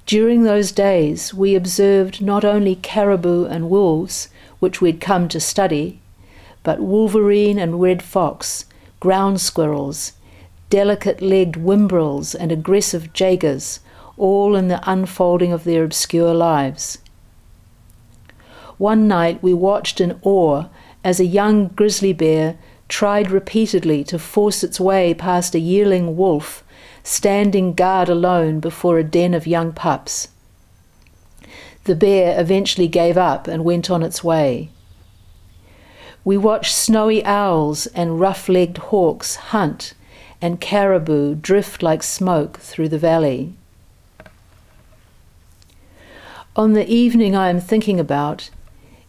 During 0.07 0.45
those 0.45 0.71
days, 0.71 1.31
we 1.31 1.53
observed 1.53 2.23
not 2.23 2.43
only 2.43 2.73
caribou 2.73 3.45
and 3.45 3.69
wolves, 3.69 4.29
which 4.57 4.81
we'd 4.81 4.99
come 4.99 5.27
to 5.27 5.39
study, 5.39 5.99
but 6.63 6.79
wolverine 6.79 7.59
and 7.59 7.79
red 7.79 8.01
fox, 8.01 8.65
ground 9.01 9.41
squirrels, 9.41 10.13
delicate 10.69 11.21
legged 11.21 11.55
whimbrels, 11.55 12.33
and 12.33 12.51
aggressive 12.51 13.11
jaegers, 13.13 13.81
all 14.15 14.55
in 14.55 14.69
the 14.69 14.79
unfolding 14.89 15.51
of 15.51 15.65
their 15.65 15.83
obscure 15.83 16.33
lives. 16.33 16.99
One 18.77 19.07
night 19.07 19.43
we 19.43 19.53
watched 19.53 19.99
in 19.99 20.17
awe 20.21 20.65
as 21.03 21.19
a 21.19 21.25
young 21.25 21.67
grizzly 21.67 22.13
bear 22.13 22.57
tried 22.87 23.31
repeatedly 23.31 24.03
to 24.05 24.19
force 24.19 24.63
its 24.63 24.79
way 24.79 25.13
past 25.13 25.55
a 25.55 25.59
yearling 25.59 26.15
wolf 26.15 26.63
standing 27.03 27.73
guard 27.73 28.09
alone 28.09 28.59
before 28.59 28.99
a 28.99 29.03
den 29.03 29.33
of 29.33 29.47
young 29.47 29.71
pups. 29.71 30.27
The 31.85 31.95
bear 31.95 32.39
eventually 32.39 32.87
gave 32.87 33.17
up 33.17 33.47
and 33.47 33.65
went 33.65 33.89
on 33.89 34.03
its 34.03 34.23
way. 34.23 34.69
We 36.23 36.37
watch 36.37 36.73
snowy 36.73 37.23
owls 37.25 37.87
and 37.87 38.19
rough 38.19 38.47
legged 38.47 38.77
hawks 38.77 39.35
hunt 39.35 39.93
and 40.41 40.61
caribou 40.61 41.35
drift 41.35 41.81
like 41.81 42.03
smoke 42.03 42.59
through 42.59 42.89
the 42.89 42.97
valley. 42.97 43.53
On 46.55 46.73
the 46.73 46.87
evening 46.87 47.35
I 47.35 47.49
am 47.49 47.59
thinking 47.59 47.99
about, 47.99 48.49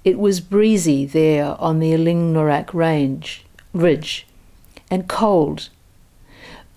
it 0.04 0.18
was 0.18 0.40
breezy 0.40 1.04
there 1.04 1.60
on 1.60 1.78
the 1.78 1.92
Ilingnorak 1.92 2.72
range, 2.72 3.44
ridge, 3.72 4.26
and 4.90 5.08
cold 5.08 5.68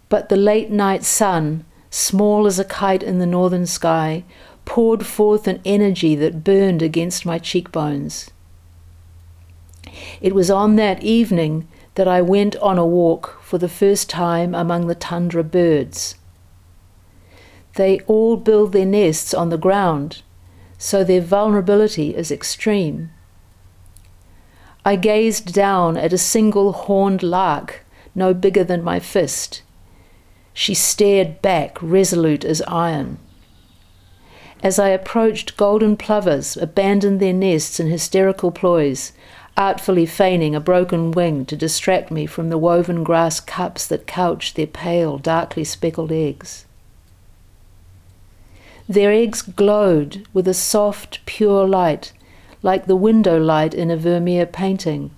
but 0.09 0.29
the 0.29 0.38
late 0.38 0.69
night 0.69 1.03
sun, 1.03 1.65
small 1.89 2.45
as 2.45 2.59
a 2.59 2.63
kite 2.63 3.03
in 3.03 3.19
the 3.19 3.25
northern 3.25 3.65
sky, 3.65 4.23
poured 4.65 5.05
forth 5.05 5.47
an 5.47 5.61
energy 5.65 6.15
that 6.15 6.43
burned 6.43 6.81
against 6.81 7.25
my 7.25 7.39
cheekbones. 7.39 8.29
It 10.21 10.35
was 10.35 10.51
on 10.51 10.75
that 10.75 11.03
evening 11.03 11.67
that 11.95 12.07
I 12.07 12.21
went 12.21 12.55
on 12.57 12.77
a 12.77 12.85
walk 12.85 13.39
for 13.41 13.57
the 13.57 13.69
first 13.69 14.09
time 14.09 14.53
among 14.53 14.87
the 14.87 14.95
tundra 14.95 15.43
birds. 15.43 16.15
They 17.75 17.99
all 18.01 18.37
build 18.37 18.71
their 18.71 18.85
nests 18.85 19.33
on 19.33 19.49
the 19.49 19.57
ground, 19.57 20.21
so 20.77 21.03
their 21.03 21.21
vulnerability 21.21 22.15
is 22.15 22.31
extreme. 22.31 23.11
I 24.85 24.95
gazed 24.95 25.53
down 25.53 25.97
at 25.97 26.13
a 26.13 26.17
single 26.17 26.73
horned 26.73 27.23
lark, 27.23 27.85
no 28.13 28.33
bigger 28.33 28.63
than 28.63 28.83
my 28.83 28.99
fist. 28.99 29.61
She 30.53 30.73
stared 30.73 31.41
back, 31.41 31.77
resolute 31.81 32.45
as 32.45 32.61
iron. 32.67 33.17
As 34.63 34.79
I 34.79 34.89
approached, 34.89 35.57
golden 35.57 35.97
plovers 35.97 36.55
abandoned 36.55 37.19
their 37.19 37.33
nests 37.33 37.79
in 37.79 37.87
hysterical 37.87 38.51
ploys, 38.51 39.11
artfully 39.57 40.05
feigning 40.05 40.53
a 40.53 40.59
broken 40.59 41.11
wing 41.11 41.45
to 41.45 41.55
distract 41.55 42.11
me 42.11 42.25
from 42.25 42.49
the 42.49 42.57
woven 42.57 43.03
grass 43.03 43.39
cups 43.39 43.87
that 43.87 44.07
couched 44.07 44.55
their 44.55 44.67
pale, 44.67 45.17
darkly 45.17 45.63
speckled 45.63 46.11
eggs. 46.11 46.65
Their 48.87 49.11
eggs 49.11 49.41
glowed 49.41 50.27
with 50.33 50.47
a 50.47 50.53
soft, 50.53 51.25
pure 51.25 51.67
light, 51.67 52.11
like 52.61 52.85
the 52.85 52.95
window 52.95 53.39
light 53.39 53.73
in 53.73 53.89
a 53.89 53.97
Vermeer 53.97 54.45
painting. 54.45 55.11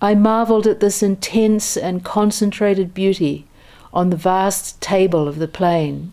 I 0.00 0.14
marveled 0.14 0.66
at 0.66 0.80
this 0.80 1.02
intense 1.02 1.76
and 1.76 2.04
concentrated 2.04 2.92
beauty 2.92 3.46
on 3.92 4.10
the 4.10 4.16
vast 4.16 4.80
table 4.80 5.28
of 5.28 5.38
the 5.38 5.48
plain. 5.48 6.12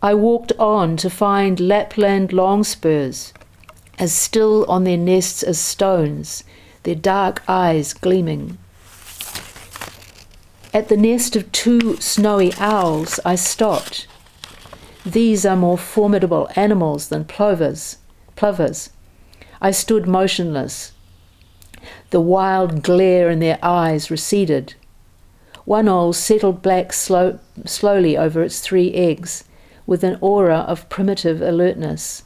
I 0.00 0.14
walked 0.14 0.52
on 0.58 0.96
to 0.98 1.10
find 1.10 1.60
Lapland 1.60 2.32
longspurs, 2.32 3.34
as 3.98 4.12
still 4.12 4.64
on 4.68 4.84
their 4.84 4.96
nests 4.96 5.42
as 5.42 5.58
stones, 5.58 6.44
their 6.84 6.94
dark 6.94 7.42
eyes 7.48 7.92
gleaming. 7.92 8.58
At 10.72 10.88
the 10.88 10.96
nest 10.96 11.34
of 11.34 11.50
two 11.50 11.96
snowy 11.96 12.52
owls, 12.58 13.18
I 13.24 13.34
stopped. 13.34 14.06
These 15.04 15.46
are 15.46 15.56
more 15.56 15.78
formidable 15.78 16.48
animals 16.54 17.08
than 17.08 17.24
plovers. 17.24 17.96
Plovers. 18.36 18.90
I 19.60 19.70
stood 19.70 20.06
motionless. 20.06 20.92
The 22.10 22.20
wild 22.20 22.82
glare 22.82 23.30
in 23.30 23.40
their 23.40 23.58
eyes 23.62 24.10
receded. 24.10 24.74
One 25.64 25.88
owl 25.88 26.12
settled 26.12 26.62
back 26.62 26.92
slow, 26.92 27.38
slowly 27.64 28.16
over 28.16 28.42
its 28.42 28.60
three 28.60 28.92
eggs, 28.94 29.44
with 29.86 30.04
an 30.04 30.18
aura 30.20 30.58
of 30.58 30.88
primitive 30.88 31.40
alertness. 31.42 32.22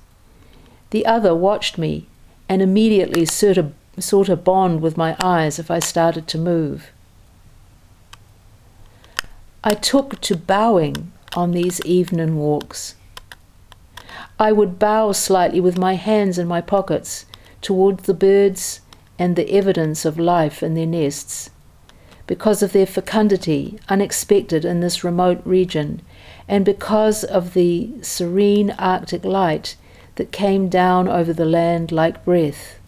The 0.92 1.06
other 1.06 1.34
watched 1.34 1.78
me 1.78 2.06
and 2.50 2.60
immediately 2.60 3.24
sought 3.24 3.56
a, 3.56 3.72
sought 3.98 4.28
a 4.28 4.36
bond 4.36 4.82
with 4.82 4.98
my 4.98 5.16
eyes 5.22 5.58
if 5.58 5.70
I 5.70 5.78
started 5.78 6.28
to 6.28 6.38
move. 6.38 6.90
I 9.64 9.72
took 9.72 10.20
to 10.20 10.36
bowing 10.36 11.10
on 11.34 11.52
these 11.52 11.80
evening 11.86 12.36
walks. 12.36 12.94
I 14.38 14.52
would 14.52 14.78
bow 14.78 15.12
slightly 15.12 15.60
with 15.60 15.78
my 15.78 15.94
hands 15.94 16.38
in 16.38 16.46
my 16.46 16.60
pockets 16.60 17.24
toward 17.62 18.00
the 18.00 18.12
birds 18.12 18.82
and 19.18 19.34
the 19.34 19.50
evidence 19.50 20.04
of 20.04 20.18
life 20.18 20.62
in 20.62 20.74
their 20.74 20.84
nests 20.84 21.48
because 22.26 22.62
of 22.62 22.72
their 22.72 22.84
fecundity, 22.84 23.78
unexpected 23.88 24.66
in 24.66 24.80
this 24.80 25.02
remote 25.02 25.40
region, 25.46 26.02
and 26.46 26.66
because 26.66 27.24
of 27.24 27.54
the 27.54 27.92
serene 28.02 28.72
Arctic 28.72 29.24
light 29.24 29.76
that 30.16 30.32
came 30.32 30.68
down 30.68 31.08
over 31.08 31.32
the 31.32 31.44
land 31.44 31.90
like 31.92 32.24
breath, 32.24 32.78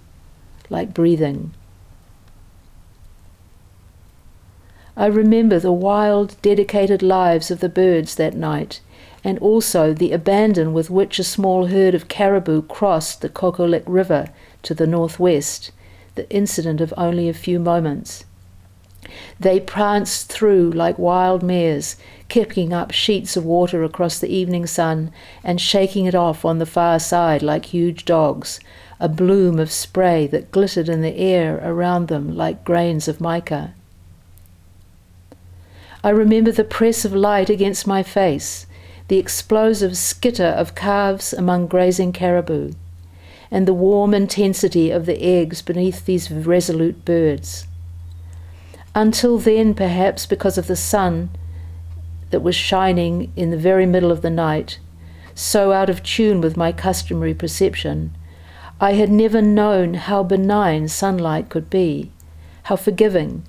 like 0.68 0.92
breathing. 0.92 1.52
I 4.96 5.06
remember 5.06 5.58
the 5.58 5.72
wild, 5.72 6.36
dedicated 6.40 7.02
lives 7.02 7.50
of 7.50 7.60
the 7.60 7.68
birds 7.68 8.14
that 8.14 8.34
night, 8.34 8.80
and 9.24 9.38
also 9.40 9.92
the 9.92 10.12
abandon 10.12 10.72
with 10.72 10.90
which 10.90 11.18
a 11.18 11.24
small 11.24 11.66
herd 11.66 11.94
of 11.94 12.08
caribou 12.08 12.62
crossed 12.62 13.20
the 13.20 13.28
Kokolik 13.28 13.82
River 13.86 14.28
to 14.62 14.74
the 14.74 14.86
northwest, 14.86 15.72
the 16.14 16.30
incident 16.30 16.80
of 16.80 16.94
only 16.96 17.28
a 17.28 17.34
few 17.34 17.58
moments. 17.58 18.24
They 19.38 19.60
pranced 19.60 20.30
through 20.30 20.70
like 20.70 20.98
wild 20.98 21.42
mares, 21.42 21.96
kicking 22.28 22.72
up 22.72 22.90
sheets 22.90 23.36
of 23.36 23.44
water 23.44 23.84
across 23.84 24.18
the 24.18 24.34
evening 24.34 24.66
sun 24.66 25.12
and 25.42 25.60
shaking 25.60 26.06
it 26.06 26.14
off 26.14 26.44
on 26.44 26.58
the 26.58 26.66
far 26.66 26.98
side 26.98 27.42
like 27.42 27.66
huge 27.66 28.04
dogs, 28.04 28.60
a 28.98 29.08
bloom 29.08 29.58
of 29.58 29.70
spray 29.70 30.26
that 30.28 30.50
glittered 30.50 30.88
in 30.88 31.00
the 31.00 31.16
air 31.16 31.60
around 31.62 32.08
them 32.08 32.36
like 32.36 32.64
grains 32.64 33.08
of 33.08 33.20
mica. 33.20 33.74
I 36.02 36.10
remember 36.10 36.52
the 36.52 36.64
press 36.64 37.04
of 37.04 37.14
light 37.14 37.48
against 37.48 37.86
my 37.86 38.02
face, 38.02 38.66
the 39.08 39.18
explosive 39.18 39.96
skitter 39.96 40.44
of 40.44 40.74
calves 40.74 41.32
among 41.32 41.66
grazing 41.66 42.12
caribou, 42.12 42.72
and 43.50 43.66
the 43.66 43.74
warm 43.74 44.12
intensity 44.12 44.90
of 44.90 45.06
the 45.06 45.22
eggs 45.22 45.62
beneath 45.62 46.04
these 46.04 46.30
resolute 46.30 47.04
birds. 47.04 47.66
Until 48.94 49.38
then, 49.38 49.74
perhaps 49.74 50.24
because 50.24 50.56
of 50.56 50.68
the 50.68 50.76
sun 50.76 51.30
that 52.30 52.42
was 52.42 52.54
shining 52.54 53.32
in 53.34 53.50
the 53.50 53.56
very 53.56 53.86
middle 53.86 54.12
of 54.12 54.22
the 54.22 54.30
night, 54.30 54.78
so 55.34 55.72
out 55.72 55.90
of 55.90 56.02
tune 56.02 56.40
with 56.40 56.56
my 56.56 56.70
customary 56.70 57.34
perception, 57.34 58.14
I 58.80 58.92
had 58.92 59.10
never 59.10 59.42
known 59.42 59.94
how 59.94 60.22
benign 60.22 60.88
sunlight 60.88 61.48
could 61.48 61.70
be, 61.70 62.12
how 62.64 62.76
forgiving, 62.76 63.44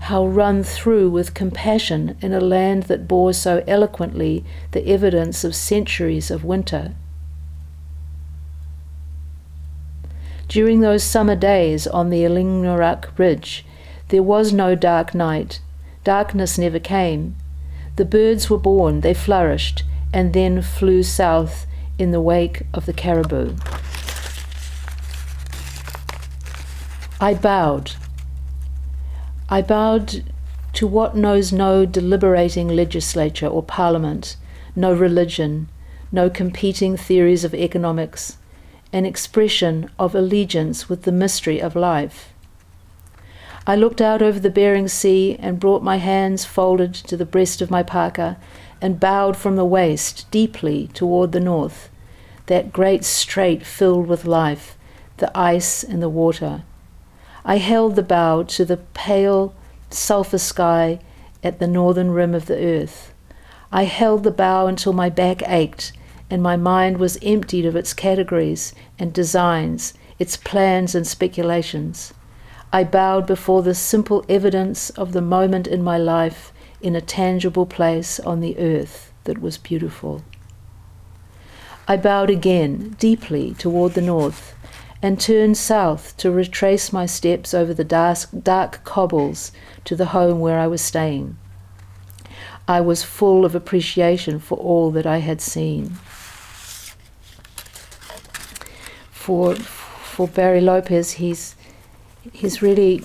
how 0.00 0.26
run 0.26 0.62
through 0.62 1.10
with 1.10 1.34
compassion 1.34 2.16
in 2.20 2.32
a 2.32 2.40
land 2.40 2.84
that 2.84 3.08
bore 3.08 3.32
so 3.32 3.62
eloquently 3.66 4.44
the 4.70 4.86
evidence 4.86 5.44
of 5.44 5.54
centuries 5.54 6.30
of 6.30 6.44
winter. 6.44 6.94
During 10.48 10.80
those 10.80 11.02
summer 11.02 11.36
days 11.36 11.86
on 11.86 12.08
the 12.08 12.24
Ilingnorak 12.24 13.18
Ridge, 13.18 13.66
there 14.08 14.22
was 14.22 14.52
no 14.52 14.74
dark 14.74 15.14
night. 15.14 15.60
Darkness 16.04 16.58
never 16.58 16.78
came. 16.78 17.36
The 17.96 18.04
birds 18.04 18.48
were 18.48 18.58
born, 18.58 19.00
they 19.00 19.14
flourished, 19.14 19.82
and 20.12 20.32
then 20.32 20.62
flew 20.62 21.02
south 21.02 21.66
in 21.98 22.10
the 22.10 22.20
wake 22.20 22.62
of 22.72 22.86
the 22.86 22.92
caribou. 22.92 23.54
I 27.20 27.34
bowed. 27.34 27.92
I 29.48 29.62
bowed 29.62 30.22
to 30.74 30.86
what 30.86 31.16
knows 31.16 31.52
no 31.52 31.84
deliberating 31.84 32.68
legislature 32.68 33.48
or 33.48 33.62
parliament, 33.62 34.36
no 34.76 34.92
religion, 34.92 35.68
no 36.12 36.30
competing 36.30 36.96
theories 36.96 37.44
of 37.44 37.54
economics, 37.54 38.38
an 38.92 39.04
expression 39.04 39.90
of 39.98 40.14
allegiance 40.14 40.88
with 40.88 41.02
the 41.02 41.12
mystery 41.12 41.60
of 41.60 41.74
life. 41.74 42.32
I 43.68 43.76
looked 43.76 44.00
out 44.00 44.22
over 44.22 44.40
the 44.40 44.48
Bering 44.48 44.88
Sea 44.88 45.36
and 45.38 45.60
brought 45.60 45.82
my 45.82 45.98
hands 45.98 46.46
folded 46.46 46.94
to 46.94 47.18
the 47.18 47.26
breast 47.26 47.60
of 47.60 47.70
my 47.70 47.82
parka 47.82 48.38
and 48.80 48.98
bowed 48.98 49.36
from 49.36 49.56
the 49.56 49.64
waist 49.66 50.26
deeply 50.30 50.88
toward 50.94 51.32
the 51.32 51.40
north, 51.40 51.90
that 52.46 52.72
great 52.72 53.04
strait 53.04 53.66
filled 53.66 54.06
with 54.06 54.24
life, 54.24 54.78
the 55.18 55.30
ice 55.36 55.84
and 55.84 56.00
the 56.00 56.08
water. 56.08 56.62
I 57.44 57.58
held 57.58 57.94
the 57.94 58.02
bow 58.02 58.42
to 58.44 58.64
the 58.64 58.78
pale 58.94 59.54
sulphur 59.90 60.38
sky 60.38 61.00
at 61.44 61.58
the 61.58 61.66
northern 61.66 62.12
rim 62.12 62.34
of 62.34 62.46
the 62.46 62.56
earth. 62.56 63.12
I 63.70 63.82
held 63.82 64.24
the 64.24 64.30
bow 64.30 64.66
until 64.66 64.94
my 64.94 65.10
back 65.10 65.46
ached 65.46 65.92
and 66.30 66.42
my 66.42 66.56
mind 66.56 66.96
was 66.96 67.18
emptied 67.20 67.66
of 67.66 67.76
its 67.76 67.92
categories 67.92 68.72
and 68.98 69.12
designs, 69.12 69.92
its 70.18 70.38
plans 70.38 70.94
and 70.94 71.06
speculations. 71.06 72.14
I 72.72 72.84
bowed 72.84 73.26
before 73.26 73.62
the 73.62 73.74
simple 73.74 74.24
evidence 74.28 74.90
of 74.90 75.12
the 75.12 75.22
moment 75.22 75.66
in 75.66 75.82
my 75.82 75.96
life 75.96 76.52
in 76.80 76.94
a 76.94 77.00
tangible 77.00 77.66
place 77.66 78.20
on 78.20 78.40
the 78.40 78.58
earth 78.58 79.12
that 79.24 79.40
was 79.40 79.56
beautiful. 79.56 80.22
I 81.86 81.96
bowed 81.96 82.28
again, 82.28 82.96
deeply 82.98 83.54
toward 83.54 83.94
the 83.94 84.02
north, 84.02 84.54
and 85.00 85.18
turned 85.18 85.56
south 85.56 86.16
to 86.18 86.30
retrace 86.30 86.92
my 86.92 87.06
steps 87.06 87.54
over 87.54 87.72
the 87.72 87.84
dark, 87.84 88.18
dark 88.42 88.84
cobbles 88.84 89.52
to 89.84 89.96
the 89.96 90.06
home 90.06 90.40
where 90.40 90.58
I 90.58 90.66
was 90.66 90.82
staying. 90.82 91.38
I 92.66 92.82
was 92.82 93.02
full 93.02 93.46
of 93.46 93.54
appreciation 93.54 94.38
for 94.38 94.58
all 94.58 94.90
that 94.90 95.06
I 95.06 95.18
had 95.18 95.40
seen. 95.40 95.96
For, 99.10 99.54
for 99.54 100.28
Barry 100.28 100.60
Lopez, 100.60 101.12
he's, 101.12 101.54
he's 102.32 102.62
really 102.62 103.02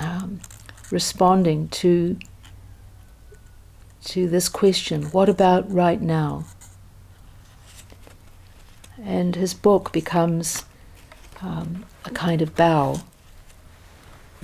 um, 0.00 0.40
responding 0.90 1.68
to, 1.68 2.18
to 4.04 4.28
this 4.28 4.48
question 4.48 5.04
what 5.04 5.28
about 5.28 5.70
right 5.70 6.00
now? 6.00 6.44
And 9.02 9.36
his 9.36 9.54
book 9.54 9.92
becomes 9.92 10.64
um, 11.42 11.84
a 12.04 12.10
kind 12.10 12.40
of 12.40 12.54
bow 12.54 13.00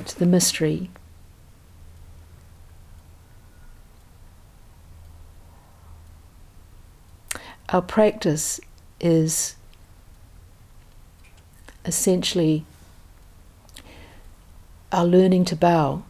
to 0.04 0.18
the 0.18 0.26
mystery. 0.26 0.90
Our 7.68 7.82
practice 7.82 8.60
is 9.00 9.54
essentially 11.84 12.64
our 14.92 15.04
learning 15.04 15.44
to 15.46 15.56
bow. 15.56 16.02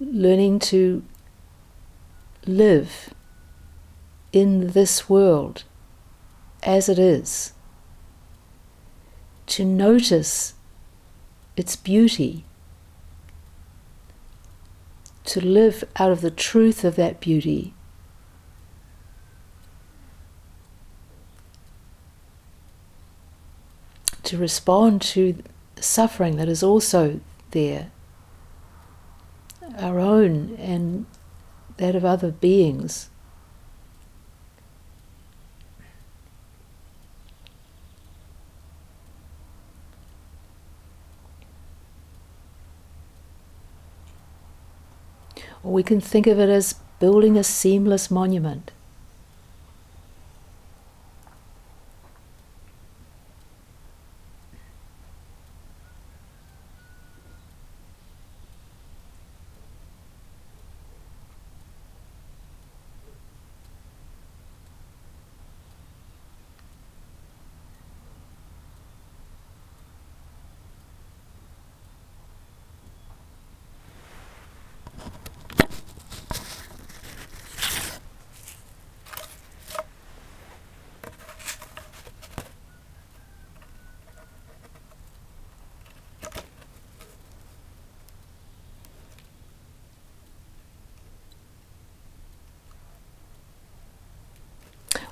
Learning 0.00 0.58
to 0.58 1.02
live 2.46 3.14
in 4.32 4.72
this 4.72 5.08
world 5.08 5.64
as 6.62 6.88
it 6.88 6.98
is, 6.98 7.52
to 9.46 9.64
notice 9.64 10.54
its 11.56 11.76
beauty, 11.76 12.44
to 15.24 15.40
live 15.44 15.84
out 15.96 16.10
of 16.10 16.20
the 16.20 16.30
truth 16.30 16.84
of 16.84 16.96
that 16.96 17.20
beauty. 17.20 17.74
To 24.24 24.38
respond 24.38 25.02
to 25.02 25.42
suffering 25.76 26.36
that 26.36 26.48
is 26.48 26.62
also 26.62 27.20
there, 27.50 27.90
our 29.78 29.98
own 29.98 30.56
and 30.56 31.04
that 31.76 31.94
of 31.94 32.04
other 32.04 32.30
beings. 32.30 33.10
Or 45.62 45.72
we 45.72 45.82
can 45.82 46.00
think 46.00 46.26
of 46.26 46.38
it 46.38 46.48
as 46.48 46.76
building 46.98 47.36
a 47.36 47.44
seamless 47.44 48.10
monument. 48.10 48.70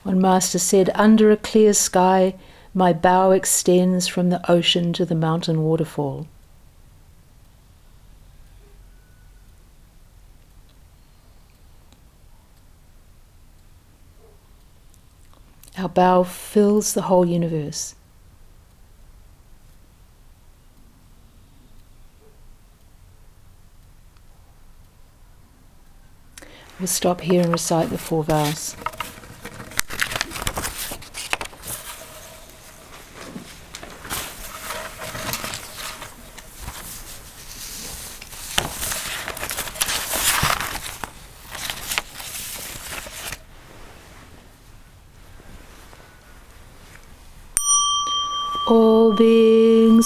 One 0.02 0.20
master 0.20 0.58
said, 0.58 0.90
Under 0.94 1.30
a 1.30 1.36
clear 1.36 1.72
sky, 1.72 2.34
my 2.74 2.92
bow 2.92 3.30
extends 3.30 4.08
from 4.08 4.30
the 4.30 4.50
ocean 4.50 4.92
to 4.94 5.04
the 5.04 5.14
mountain 5.14 5.62
waterfall. 5.62 6.26
Our 15.78 15.88
bow 15.88 16.24
fills 16.24 16.94
the 16.94 17.02
whole 17.02 17.26
universe. 17.26 17.94
We'll 26.78 26.88
stop 26.88 27.20
here 27.20 27.42
and 27.42 27.52
recite 27.52 27.90
the 27.90 27.98
four 27.98 28.24
vows. 28.24 28.76
all 48.72 49.12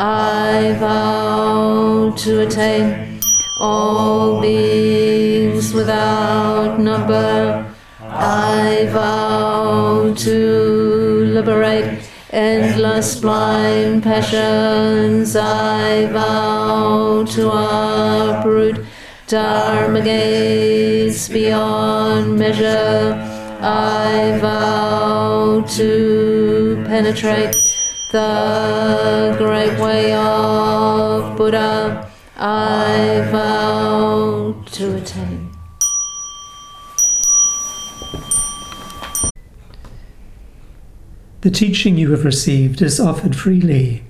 I 0.00 0.76
vow 0.78 2.14
to 2.18 2.40
attain 2.42 3.20
all 3.58 4.40
beings 4.40 5.74
without 5.74 6.78
number. 6.78 7.66
I 8.00 8.86
vow 8.92 10.14
to 10.14 11.24
liberate 11.34 12.08
endless 12.30 13.20
blind 13.20 14.04
passions. 14.04 15.34
I 15.34 16.06
vow 16.12 17.24
to 17.24 17.50
uproot 17.50 18.86
dharma 19.26 20.00
gates 20.00 21.28
beyond 21.28 22.38
measure. 22.38 23.14
I 23.60 24.38
vow 24.40 25.64
to 25.70 26.84
penetrate 26.86 27.67
the 28.10 29.34
great 29.36 29.78
way 29.78 30.14
of 30.14 31.36
Buddha. 31.36 32.10
I 32.36 33.26
vow 33.30 34.54
to 34.72 34.96
attain. 34.96 35.50
The 41.42 41.50
teaching 41.50 41.98
you 41.98 42.10
have 42.12 42.24
received 42.24 42.80
is 42.82 42.98
offered 42.98 43.36
freely. 43.36 44.02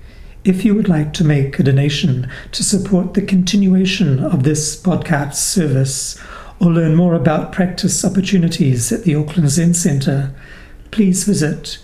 If 0.45 0.63
you 0.63 0.73
would 0.75 0.87
like 0.87 1.11
to 1.13 1.25
make 1.25 1.59
a 1.59 1.63
donation 1.63 2.29
to 2.53 2.63
support 2.63 3.13
the 3.13 3.21
continuation 3.21 4.23
of 4.23 4.43
this 4.43 4.81
podcast 4.81 5.35
service 5.35 6.17
or 6.61 6.71
learn 6.71 6.95
more 6.95 7.13
about 7.15 7.51
practice 7.51 8.05
opportunities 8.05 8.91
at 8.91 9.03
the 9.03 9.15
Auckland 9.15 9.49
Zen 9.49 9.73
Centre, 9.73 10.33
please 10.91 11.25
visit 11.25 11.79